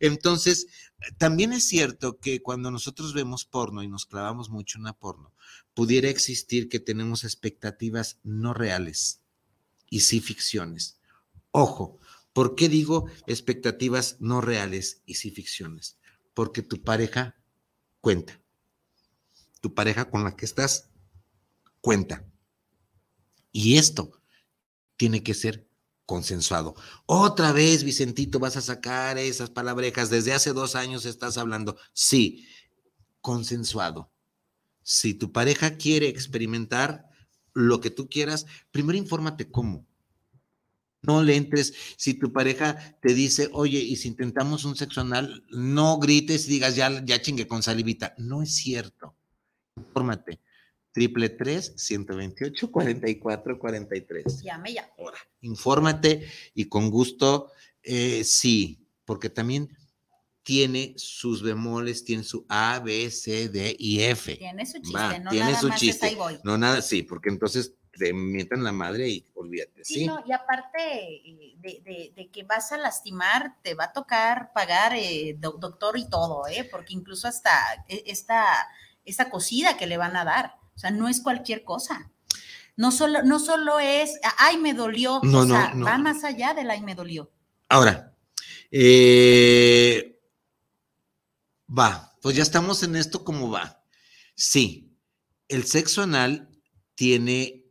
[0.00, 0.68] Entonces,
[1.18, 5.32] también es cierto que cuando nosotros vemos porno y nos clavamos mucho en la porno,
[5.74, 9.20] pudiera existir que tenemos expectativas no reales
[9.90, 10.98] y sí ficciones.
[11.50, 11.98] Ojo,
[12.32, 15.98] ¿por qué digo expectativas no reales y sí ficciones?
[16.34, 17.36] Porque tu pareja
[18.00, 18.40] cuenta.
[19.60, 20.88] Tu pareja con la que estás
[21.80, 22.24] cuenta.
[23.52, 24.18] Y esto
[24.96, 25.68] tiene que ser
[26.12, 26.74] consensuado.
[27.06, 30.10] Otra vez, Vicentito, vas a sacar esas palabrejas.
[30.10, 31.78] Desde hace dos años estás hablando.
[31.94, 32.46] Sí,
[33.22, 34.12] consensuado.
[34.82, 37.08] Si tu pareja quiere experimentar
[37.54, 39.86] lo que tú quieras, primero infórmate cómo.
[41.00, 41.72] No le entres.
[41.96, 46.50] Si tu pareja te dice, oye, y si intentamos un sexo anal, no grites y
[46.50, 48.12] digas, ya, ya chingue con salivita.
[48.18, 49.16] No es cierto.
[49.78, 50.40] Infórmate.
[50.92, 54.90] Triple tres, 128, 44, 43 Llame ya.
[54.98, 55.16] ahora.
[55.40, 57.50] Infórmate y con gusto,
[57.82, 59.68] eh, sí, porque también
[60.42, 64.36] tiene sus bemoles, tiene su A, B, C, D y F.
[64.36, 66.06] Tiene su chiste, Va, no tiene nada su más chiste.
[66.06, 66.38] ahí voy.
[66.44, 70.06] No, nada, sí, porque entonces te mientan la madre y olvídate, Sí, ¿sí?
[70.06, 74.52] no, y aparte eh, de, de- de que vas a lastimar, te va a tocar
[74.52, 76.64] pagar eh, do- doctor y todo, ¿eh?
[76.70, 77.50] Porque incluso hasta
[77.88, 78.44] eh, esta,
[79.04, 82.10] esta cosida que le van a dar, o sea, no es cualquier cosa.
[82.76, 85.84] No solo, no solo es, ay, me dolió, No, o no, sea, no.
[85.86, 87.30] va más allá del ay, me dolió.
[87.68, 88.16] Ahora,
[88.70, 90.18] eh,
[91.68, 93.84] va, pues ya estamos en esto como va.
[94.34, 94.96] Sí,
[95.48, 96.48] el sexo anal
[96.94, 97.66] tiene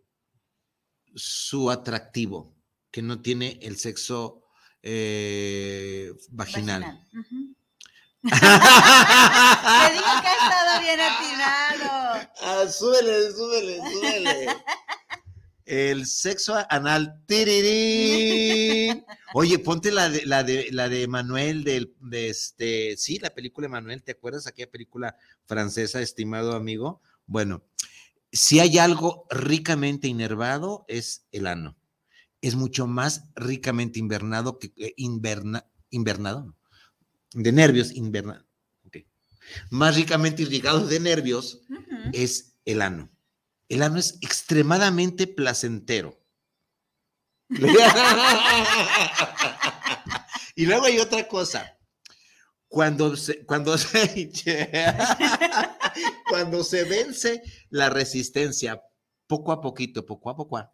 [1.15, 2.55] su atractivo,
[2.91, 4.43] que no tiene el sexo
[4.83, 6.81] eh, vaginal.
[6.81, 7.50] Vaginal.
[8.23, 12.29] Te digo que ha estado bien atinado.
[12.43, 14.47] Ah, súbele, súbele, súbele.
[15.65, 17.23] El sexo anal.
[17.25, 19.03] tirirín.
[19.33, 23.67] Oye, ponte la de, la de, la de Manuel del, de este, sí, la película
[23.67, 25.15] Emanuel, ¿te acuerdas aquella película
[25.45, 27.01] francesa, estimado amigo?
[27.25, 27.63] Bueno,
[28.31, 31.75] si hay algo ricamente inervado es el ano.
[32.41, 36.55] Es mucho más ricamente invernado que eh, inverna, invernado,
[37.33, 38.45] de nervios, invernado.
[38.85, 39.07] Okay.
[39.69, 41.61] Más ricamente irrigado de nervios
[42.13, 43.11] es el ano.
[43.69, 46.19] El ano es extremadamente placentero.
[50.55, 51.77] y luego hay otra cosa.
[52.67, 54.31] Cuando se, cuando se,
[56.29, 58.81] cuando se vence la resistencia,
[59.27, 60.71] poco a poquito, poco a poco,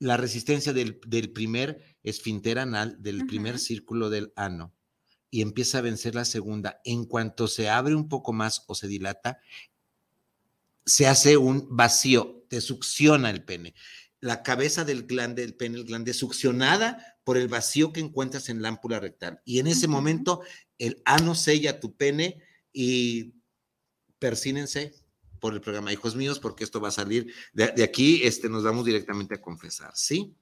[0.00, 4.74] la resistencia del, del primer esfínter anal, del primer círculo del ano,
[5.30, 8.88] y empieza a vencer la segunda, en cuanto se abre un poco más o se
[8.88, 9.40] dilata,
[10.84, 13.74] se hace un vacío, te succiona el pene.
[14.20, 18.62] La cabeza del glande, del pene, el glande, succionada por el vacío que encuentras en
[18.62, 19.40] la ámpula rectal.
[19.44, 20.42] Y en ese momento,
[20.78, 22.40] el ano sella tu pene
[22.72, 23.34] y
[24.18, 24.94] persínense
[25.40, 28.64] por el programa, hijos míos, porque esto va a salir de, de aquí, este, nos
[28.64, 30.34] vamos directamente a confesar, ¿sí?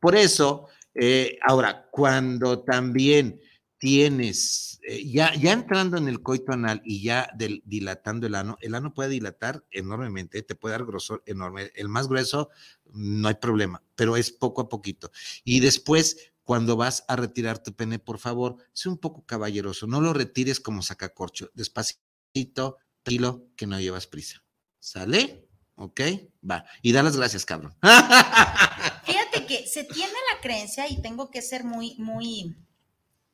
[0.00, 3.40] Por eso, eh, ahora, cuando también
[3.82, 7.28] tienes, eh, ya, ya entrando en el coito anal y ya
[7.64, 11.72] dilatando el ano, el ano puede dilatar enormemente, te puede dar grosor enorme.
[11.74, 12.48] El más grueso,
[12.92, 15.10] no hay problema, pero es poco a poquito.
[15.42, 20.00] Y después, cuando vas a retirar tu pene, por favor, sé un poco caballeroso, no
[20.00, 24.44] lo retires como sacacorcho, despacito, tranquilo, que no llevas prisa.
[24.78, 25.48] ¿Sale?
[25.74, 26.00] ¿Ok?
[26.48, 26.64] Va.
[26.82, 27.74] Y da las gracias, cabrón.
[27.82, 32.54] Fíjate que se tiene la creencia, y tengo que ser muy, muy,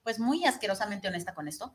[0.08, 1.74] pues muy asquerosamente honesta con esto,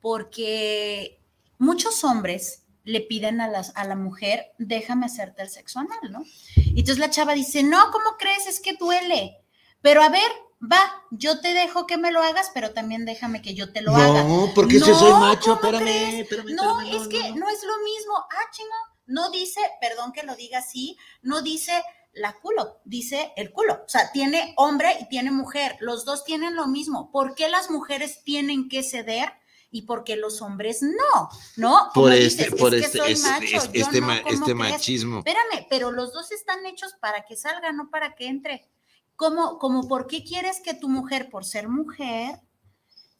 [0.00, 1.20] porque
[1.58, 6.22] muchos hombres le piden a, las, a la mujer, déjame hacerte el sexo anal, ¿no?
[6.56, 8.46] Y entonces la chava dice, no, ¿cómo crees?
[8.46, 9.36] Es que duele.
[9.82, 10.32] Pero a ver,
[10.62, 10.80] va,
[11.10, 14.24] yo te dejo que me lo hagas, pero también déjame que yo te lo haga.
[14.24, 16.14] No, porque No, soy macho, ¿cómo espérame, crees?
[16.20, 18.16] espérame, No, es que no, es lo mismo.
[18.16, 18.76] Ah, chinga,
[19.08, 23.82] no dice, perdón que lo diga así, no dice la culo, dice el culo.
[23.84, 25.76] O sea, tiene hombre y tiene mujer.
[25.80, 27.10] Los dos tienen lo mismo.
[27.10, 29.32] ¿Por qué las mujeres tienen que ceder?
[29.70, 31.90] Y por qué los hombres no, ¿no?
[31.92, 34.34] Por dices, este, por es este, soy es- macho, es- yo este, no, ma- ¿cómo
[34.34, 35.18] este machismo.
[35.18, 38.68] Espérame, pero los dos están hechos para que salga, no para que entre.
[39.16, 42.40] Como, como, ¿por qué quieres que tu mujer, por ser mujer,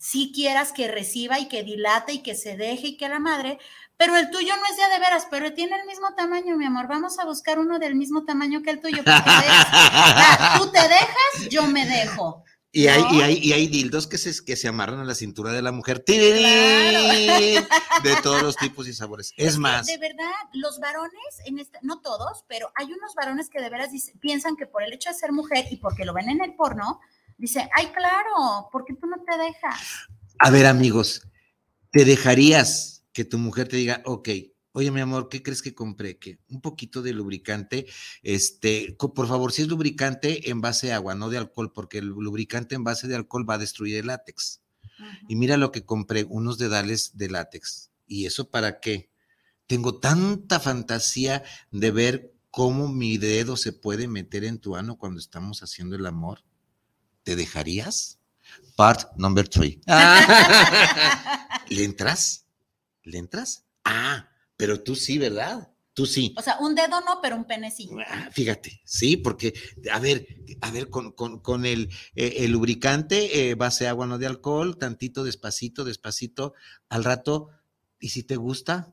[0.04, 3.58] sí quieras que reciba y que dilate y que se deje y que la madre,
[3.96, 6.66] pero el tuyo no es de a de veras, pero tiene el mismo tamaño, mi
[6.66, 6.88] amor.
[6.88, 8.98] Vamos a buscar uno del mismo tamaño que el tuyo.
[8.98, 12.44] porque ah, tú te dejas, yo me dejo.
[12.76, 15.52] Y hay, y hay, y hay dildos que se, que se amarran a la cintura
[15.52, 16.00] de la mujer.
[16.00, 17.64] ¡Tirirín!
[18.02, 19.32] De todos los tipos y sabores.
[19.36, 23.60] Es más, De verdad, los varones, en este, no todos, pero hay unos varones que
[23.60, 26.42] de veras piensan que por el hecho de ser mujer y porque lo ven en
[26.42, 27.00] el porno,
[27.38, 30.08] dice, ay, claro, ¿por qué tú no te dejas?
[30.38, 31.22] a ver, amigos,
[31.90, 34.28] ¿te dejarías que tu mujer te diga, ok,
[34.72, 36.18] oye, mi amor, ¿qué crees que compré?
[36.18, 37.86] Que un poquito de lubricante,
[38.22, 42.06] este, por favor, si es lubricante en base de agua, no de alcohol, porque el
[42.06, 44.60] lubricante en base de alcohol va a destruir el látex.
[45.28, 47.90] Y mira lo que compré, unos dedales de látex.
[48.06, 49.10] ¿Y eso para qué?
[49.66, 55.18] Tengo tanta fantasía de ver cómo mi dedo se puede meter en tu ano cuando
[55.20, 56.44] estamos haciendo el amor.
[57.24, 58.20] ¿Te dejarías?
[58.76, 59.80] Part number three.
[61.68, 62.46] ¿Le entras?
[63.02, 63.64] ¿Le entras?
[63.84, 65.70] Ah, pero tú sí, ¿verdad?
[65.94, 66.34] Tú sí.
[66.36, 67.88] O sea, un dedo no, pero un pene sí.
[68.08, 69.54] Ah, Fíjate, sí, porque,
[69.92, 70.26] a ver,
[70.60, 74.76] a ver, con, con- con el, eh, el lubricante, eh, base agua, no de alcohol,
[74.76, 76.54] tantito, despacito, despacito,
[76.88, 77.50] al rato,
[78.00, 78.92] y si te gusta,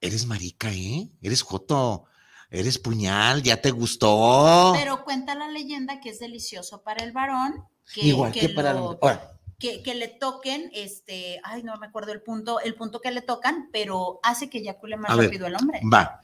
[0.00, 1.10] eres marica, ¿eh?
[1.22, 2.04] Eres joto,
[2.50, 4.72] eres puñal, ya te gustó.
[4.74, 7.64] Pero cuenta la leyenda que es delicioso para el varón.
[7.94, 8.98] Que, Igual que, para lo-.
[9.00, 13.10] Ahora, que, que le toquen, este, ay, no me acuerdo el punto, el punto que
[13.10, 15.80] le tocan, pero hace que eyacule más A ver, rápido el hombre.
[15.92, 16.20] Va.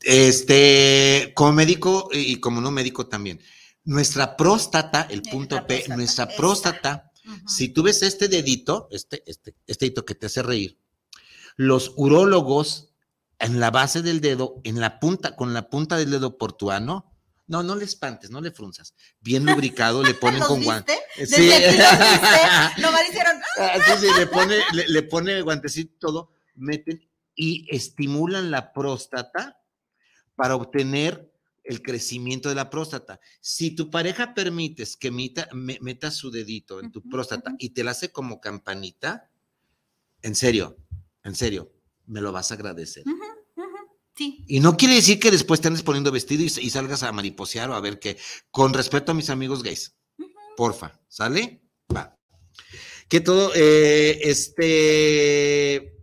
[0.00, 3.40] Este, como médico y como no médico también,
[3.84, 7.12] nuestra próstata, el punto P, próstata, nuestra próstata,
[7.46, 10.78] si tú ves este dedito, este, este, este dedito que te hace reír,
[11.56, 12.87] los urólogos
[13.38, 16.70] en la base del dedo, en la punta, con la punta del dedo por tu
[16.70, 17.14] ano,
[17.46, 18.94] no, no le espantes, no le frunzas.
[19.20, 20.64] Bien lubricado, le ponen ¿Los con viste?
[20.72, 20.98] guante.
[21.16, 23.36] Desde aquí los viste, nomás hicieron,
[23.86, 29.60] sí, sí, le pone, le, le pone guantecito todo, meten y estimulan la próstata
[30.34, 31.32] para obtener
[31.64, 33.20] el crecimiento de la próstata.
[33.40, 37.84] Si tu pareja permites que meta, me- meta su dedito en tu próstata y te
[37.84, 39.30] la hace como campanita,
[40.22, 40.76] en serio,
[41.24, 41.72] en serio,
[42.06, 43.04] me lo vas a agradecer.
[43.06, 43.22] Ujú,
[44.18, 44.44] Sí.
[44.48, 47.70] Y no quiere decir que después te andes poniendo vestido y, y salgas a mariposear
[47.70, 48.18] o a ver qué.
[48.50, 49.96] Con respeto a mis amigos gays.
[50.56, 51.62] Porfa, ¿sale?
[51.94, 52.18] Va.
[53.08, 55.94] Que todo, eh, este,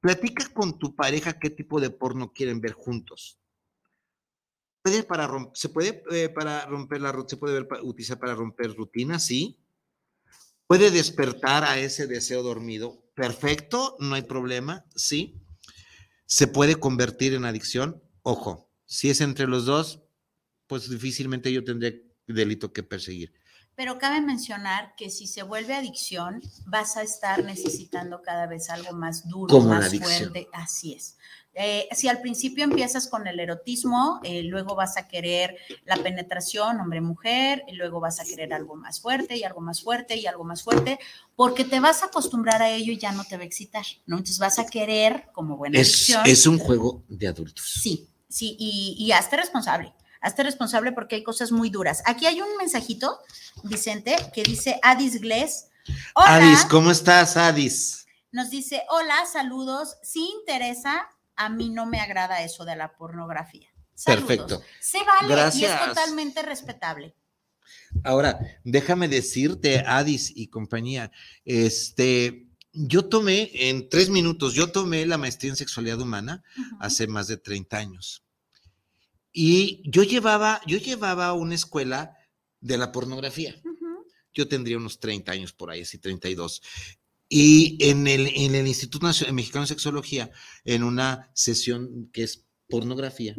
[0.00, 3.38] platica con tu pareja qué tipo de porno quieren ver juntos.
[4.82, 9.26] Puede para se puede eh, para romper la se puede ver, utilizar para romper rutinas,
[9.26, 9.58] sí.
[10.66, 13.04] Puede despertar a ese deseo dormido.
[13.14, 15.42] Perfecto, no hay problema, sí.
[16.30, 18.00] Se puede convertir en adicción.
[18.22, 20.00] Ojo, si es entre los dos,
[20.68, 21.92] pues difícilmente yo tendría
[22.28, 23.34] delito que perseguir.
[23.74, 28.92] Pero cabe mencionar que si se vuelve adicción, vas a estar necesitando cada vez algo
[28.92, 30.46] más duro, más fuerte.
[30.52, 31.16] Así es.
[31.54, 36.80] Eh, si al principio empiezas con el erotismo, eh, luego vas a querer la penetración
[36.80, 40.44] hombre-mujer, y luego vas a querer algo más fuerte y algo más fuerte y algo
[40.44, 40.98] más fuerte,
[41.34, 44.16] porque te vas a acostumbrar a ello y ya no te va a excitar, ¿no?
[44.18, 47.80] Entonces vas a querer, como buena es, Es un juego de adultos.
[47.82, 49.92] Sí, sí, y, y hazte responsable.
[50.20, 52.02] Hazte responsable porque hay cosas muy duras.
[52.06, 53.18] Aquí hay un mensajito,
[53.64, 55.68] Vicente, que dice Adis Glés.
[56.14, 58.06] Adis, ¿cómo estás, Adis?
[58.30, 59.96] Nos dice, hola, saludos.
[60.02, 61.08] Si interesa,
[61.40, 63.68] a mí no me agrada eso de la pornografía.
[64.04, 64.62] Perfecto.
[64.78, 67.14] Se vale y es totalmente respetable.
[68.04, 71.10] Ahora, déjame decirte, Adis y compañía,
[71.46, 76.42] este, yo tomé en tres minutos, yo tomé la maestría en sexualidad humana
[76.78, 78.22] hace más de 30 años.
[79.32, 82.18] Y yo llevaba, yo llevaba una escuela
[82.60, 83.54] de la pornografía.
[84.34, 86.62] Yo tendría unos 30 años por ahí, así 32.
[87.32, 90.32] Y en el, en el Instituto Mexicano de Sexología,
[90.64, 93.36] en una sesión que es pornografía,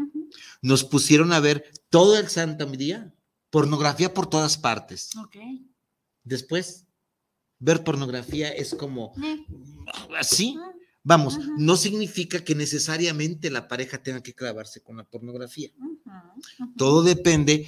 [0.62, 3.14] nos pusieron a ver todo el santo día,
[3.50, 5.10] pornografía por todas partes.
[6.24, 6.86] Después,
[7.60, 9.14] ver pornografía es como
[10.18, 10.58] así.
[11.04, 15.70] Vamos, no significa que necesariamente la pareja tenga que clavarse con la pornografía.
[16.78, 17.68] Todo depende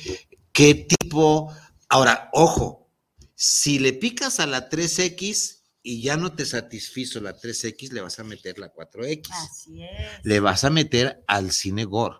[0.54, 1.52] qué tipo.
[1.90, 2.90] Ahora, ojo,
[3.36, 8.18] si le picas a la 3X, y ya no te satisfizo la 3X, le vas
[8.18, 9.30] a meter la 4X.
[9.32, 10.24] Así es.
[10.24, 12.20] Le vas a meter al cine gore,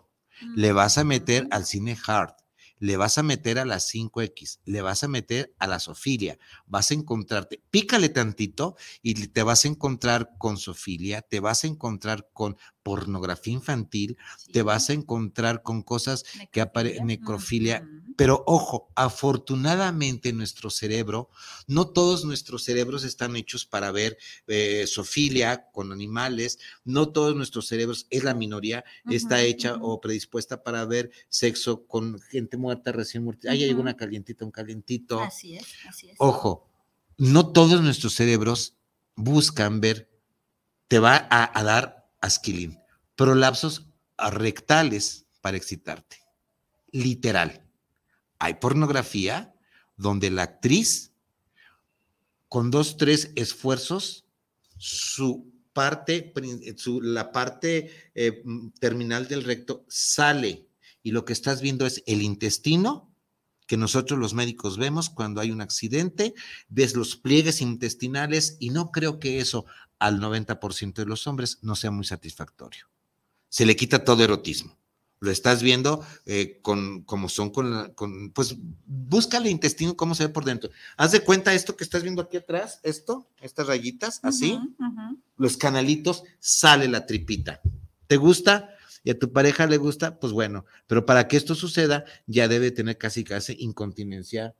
[0.54, 2.34] le vas a meter al cine hard,
[2.78, 6.90] le vas a meter a la 5X, le vas a meter a la sofilia, vas
[6.90, 12.28] a encontrarte, pícale tantito y te vas a encontrar con sofilia, te vas a encontrar
[12.34, 14.18] con pornografía infantil,
[14.52, 21.30] te vas a encontrar con cosas que aparecen, necrofilia, pero ojo, afortunadamente nuestro cerebro,
[21.66, 27.66] no todos nuestros cerebros están hechos para ver eh, sofilia con animales, no todos nuestros
[27.66, 33.24] cerebros, es la minoría, está hecha o predispuesta para ver sexo con gente muerta, recién
[33.24, 33.50] muerta.
[33.50, 35.20] Ahí hay una calientita, un calientito.
[35.20, 36.16] Así es, así es.
[36.18, 36.70] Ojo,
[37.16, 38.76] no todos nuestros cerebros
[39.16, 40.10] buscan ver,
[40.88, 42.78] te va a, dar asquilín,
[43.16, 43.88] prolapsos
[44.18, 46.18] rectales para excitarte.
[46.92, 47.63] Literal
[48.44, 49.54] hay pornografía
[49.96, 51.12] donde la actriz,
[52.50, 54.26] con dos, tres esfuerzos,
[54.76, 56.30] su parte,
[57.00, 58.42] la parte eh,
[58.78, 60.68] terminal del recto sale
[61.02, 63.10] y lo que estás viendo es el intestino
[63.66, 66.34] que nosotros los médicos vemos cuando hay un accidente,
[66.68, 69.64] ves los pliegues intestinales y no creo que eso
[69.98, 72.90] al 90% de los hombres no sea muy satisfactorio.
[73.48, 74.76] Se le quita todo erotismo
[75.24, 78.56] lo estás viendo eh, con como son con, con, pues
[78.86, 80.70] busca el intestino cómo se ve por dentro.
[80.96, 84.58] Haz de cuenta esto que estás viendo aquí atrás, esto, estas rayitas, así,
[85.36, 87.60] los canalitos, sale la tripita.
[88.06, 88.70] ¿Te gusta?
[89.02, 92.70] Y a tu pareja le gusta, pues bueno, pero para que esto suceda, ya debe
[92.70, 94.54] tener casi casi incontinencia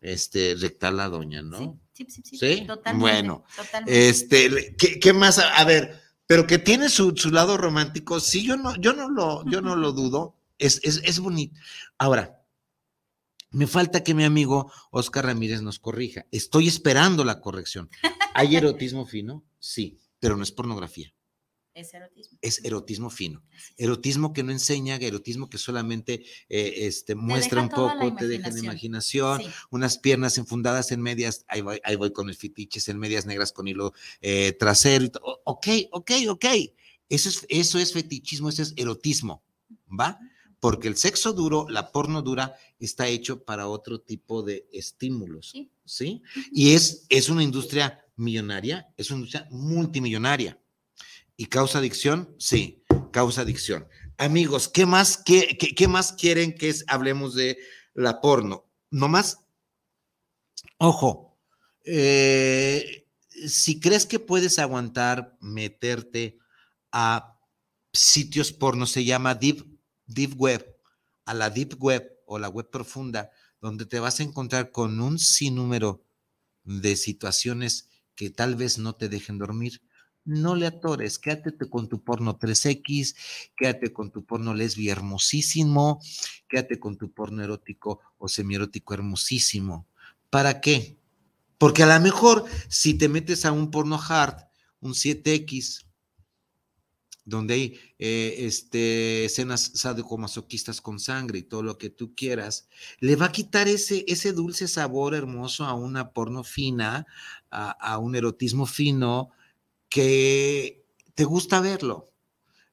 [0.00, 1.80] este, rectal la doña, ¿no?
[1.92, 2.38] Sí, sí, sí.
[2.38, 2.66] ¿Sí?
[2.66, 3.00] Totalmente.
[3.00, 3.44] Bueno,
[3.86, 5.38] este, ¿qué, ¿qué, más?
[5.38, 9.62] A ver, pero que tiene su, lado romántico, sí, yo no, yo no lo, yo
[9.62, 11.58] no lo dudo, es, es, es bonito.
[11.96, 12.44] Ahora,
[13.50, 16.26] me falta que mi amigo Oscar Ramírez nos corrija.
[16.30, 17.88] Estoy esperando la corrección.
[18.34, 19.42] ¿Hay erotismo fino?
[19.58, 21.14] Sí, pero no es pornografía.
[21.78, 22.38] Es erotismo.
[22.42, 23.42] Es erotismo fino.
[23.76, 28.58] Erotismo que no enseña, erotismo que solamente eh, este, muestra un poco, te deja en
[28.58, 33.26] imaginación, unas piernas enfundadas en medias, ahí voy, ahí voy con el fitiches, en medias
[33.26, 35.06] negras con hilo eh, trasero.
[35.44, 36.44] Ok, ok, ok.
[37.08, 39.44] Eso es, eso es fetichismo, eso es erotismo,
[39.88, 40.18] ¿va?
[40.58, 45.70] Porque el sexo duro, la porno dura, está hecho para otro tipo de estímulos, ¿sí?
[45.84, 46.22] ¿sí?
[46.50, 50.58] Y es, es una industria millonaria, es una industria multimillonaria.
[51.40, 52.34] ¿Y causa adicción?
[52.40, 53.86] Sí, causa adicción.
[54.16, 57.58] Amigos, ¿qué más, qué, qué, más quieren que hablemos de
[57.94, 58.68] la porno?
[58.90, 59.38] No más,
[60.78, 61.38] ojo,
[61.84, 63.06] eh,
[63.46, 66.40] si crees que puedes aguantar meterte
[66.90, 67.38] a
[67.92, 69.64] sitios porno, se llama deep,
[70.06, 70.76] deep web,
[71.24, 73.30] a la deep web o la web profunda,
[73.60, 76.04] donde te vas a encontrar con un sinnúmero
[76.64, 79.80] de situaciones que tal vez no te dejen dormir.
[80.24, 83.14] No le atores, quédate con tu porno 3X,
[83.56, 86.00] quédate con tu porno lesbi hermosísimo,
[86.48, 89.86] quédate con tu porno erótico o semierótico hermosísimo.
[90.30, 90.98] ¿Para qué?
[91.56, 94.48] Porque a lo mejor si te metes a un porno hard,
[94.80, 95.88] un 7X,
[97.28, 102.68] donde hay eh, este, escenas sadomasoquistas con sangre y todo lo que tú quieras,
[103.00, 107.06] le va a quitar ese, ese dulce sabor hermoso a una porno fina,
[107.50, 109.30] a, un erotismo fino,
[109.88, 112.12] que te gusta verlo.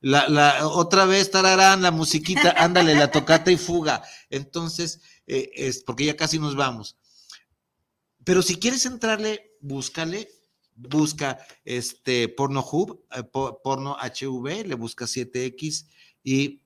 [0.01, 4.03] La, otra vez, tararán, la musiquita, ándale, la tocata y fuga.
[4.29, 6.97] Entonces, eh, es porque ya casi nos vamos.
[8.23, 10.29] Pero si quieres entrarle, búscale
[10.75, 15.87] busca este porno hub, eh, porno HV, le busca 7X
[16.23, 16.61] y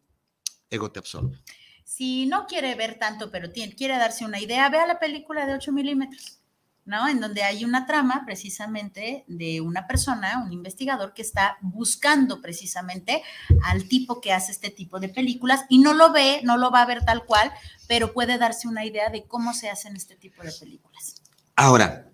[0.70, 1.38] ego te absorbe.
[1.84, 5.54] Si no quiere ver tanto, pero tiene, quiere darse una idea, vea la película de
[5.54, 6.39] 8 milímetros,
[6.86, 7.08] ¿no?
[7.08, 13.22] En donde hay una trama precisamente de una persona, un investigador que está buscando precisamente
[13.64, 16.82] al tipo que hace este tipo de películas y no lo ve, no lo va
[16.82, 17.52] a ver tal cual,
[17.88, 21.22] pero puede darse una idea de cómo se hacen este tipo de películas.
[21.56, 22.10] Ahora,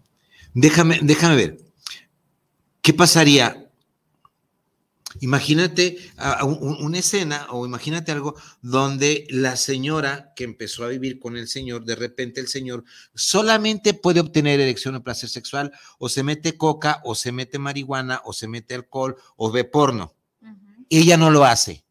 [0.54, 1.58] déjame, déjame ver.
[2.82, 3.65] ¿Qué pasaría?
[5.26, 5.98] Imagínate
[6.44, 11.84] una escena o imagínate algo donde la señora que empezó a vivir con el señor,
[11.84, 12.84] de repente el señor
[13.16, 18.22] solamente puede obtener erección o placer sexual o se mete coca o se mete marihuana
[18.24, 20.14] o se mete alcohol o ve porno.
[20.90, 21.84] Y ella no lo hace.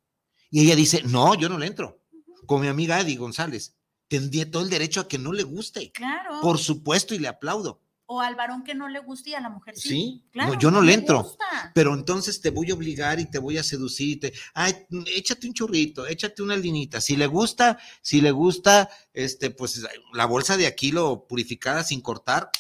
[0.48, 2.00] Y ella dice, no, yo no le entro.
[2.46, 3.74] Con mi amiga Adi González.
[4.06, 5.90] Tendría todo el derecho a que no le guste.
[5.90, 6.40] Claro.
[6.40, 9.48] Por supuesto, y le aplaudo o al varón que no le guste y a la
[9.48, 9.88] mujer sí.
[9.88, 11.36] Sí, claro, yo no le entro.
[11.74, 14.74] Pero entonces te voy a obligar y te voy a seducir y te, ay,
[15.14, 17.00] échate un churrito, échate una linita.
[17.00, 22.50] Si le gusta, si le gusta, este, pues la bolsa de aquilo purificada sin cortar,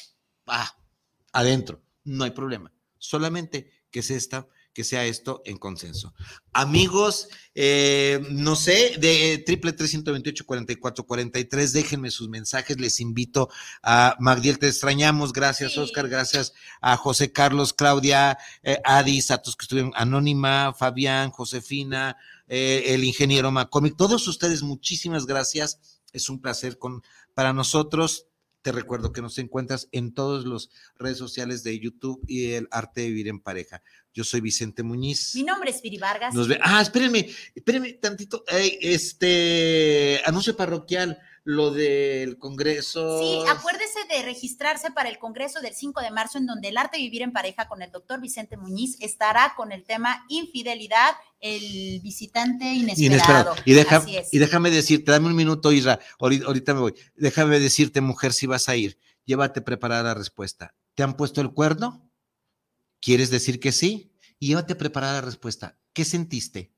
[0.46, 0.76] ah,
[1.32, 2.72] adentro, no hay problema.
[2.98, 6.12] Solamente que es esta que sea esto en consenso.
[6.52, 13.48] Amigos, eh, no sé, de triple 328 44 43, déjenme sus mensajes, les invito
[13.82, 19.56] a Magdiel, te extrañamos, gracias Oscar, gracias a José Carlos, Claudia, eh, Adis, a todos
[19.56, 22.16] que estuvieron, Anónima, Fabián, Josefina,
[22.48, 27.02] eh, el ingeniero McCormick, todos ustedes, muchísimas gracias, es un placer con,
[27.32, 28.26] para nosotros
[28.64, 33.02] te recuerdo que nos encuentras en todas las redes sociales de YouTube y el arte
[33.02, 33.82] de vivir en pareja.
[34.14, 35.34] Yo soy Vicente Muñiz.
[35.34, 36.32] Mi nombre es Viri Vargas.
[36.32, 38.44] Nos ve ah, espérenme, espérenme tantito.
[38.48, 43.18] este anuncio parroquial lo del Congreso.
[43.20, 46.96] Sí, acuérdese de registrarse para el Congreso del 5 de marzo, en donde el arte
[46.96, 52.00] de vivir en pareja con el doctor Vicente Muñiz estará con el tema infidelidad, el
[52.00, 53.54] visitante inesperado.
[53.64, 56.94] Y, deja, y déjame decirte, dame un minuto, Isra, ahorita me voy.
[57.16, 60.74] Déjame decirte, mujer, si vas a ir, llévate preparada la respuesta.
[60.94, 62.03] ¿Te han puesto el cuerno?
[63.04, 64.14] ¿Quieres decir que sí?
[64.38, 65.78] Y llévate preparada la respuesta.
[65.92, 66.72] ¿Qué sentiste?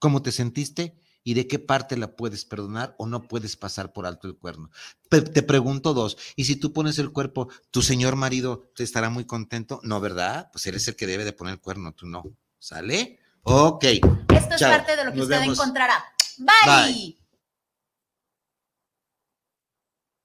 [0.00, 1.00] ¿Cómo te sentiste?
[1.24, 4.70] y de qué parte la puedes perdonar o no puedes pasar por alto el cuerno.
[5.10, 9.26] te pregunto dos, y si tú pones el cuerpo, tu señor marido te estará muy
[9.26, 10.48] contento, ¿no, verdad?
[10.52, 12.22] Pues eres el que debe de poner el cuerno, tú no.
[12.58, 13.18] ¿Sale?
[13.42, 13.84] Ok.
[13.84, 16.02] Esto es parte de lo que usted encontrará.
[16.38, 17.18] Bye.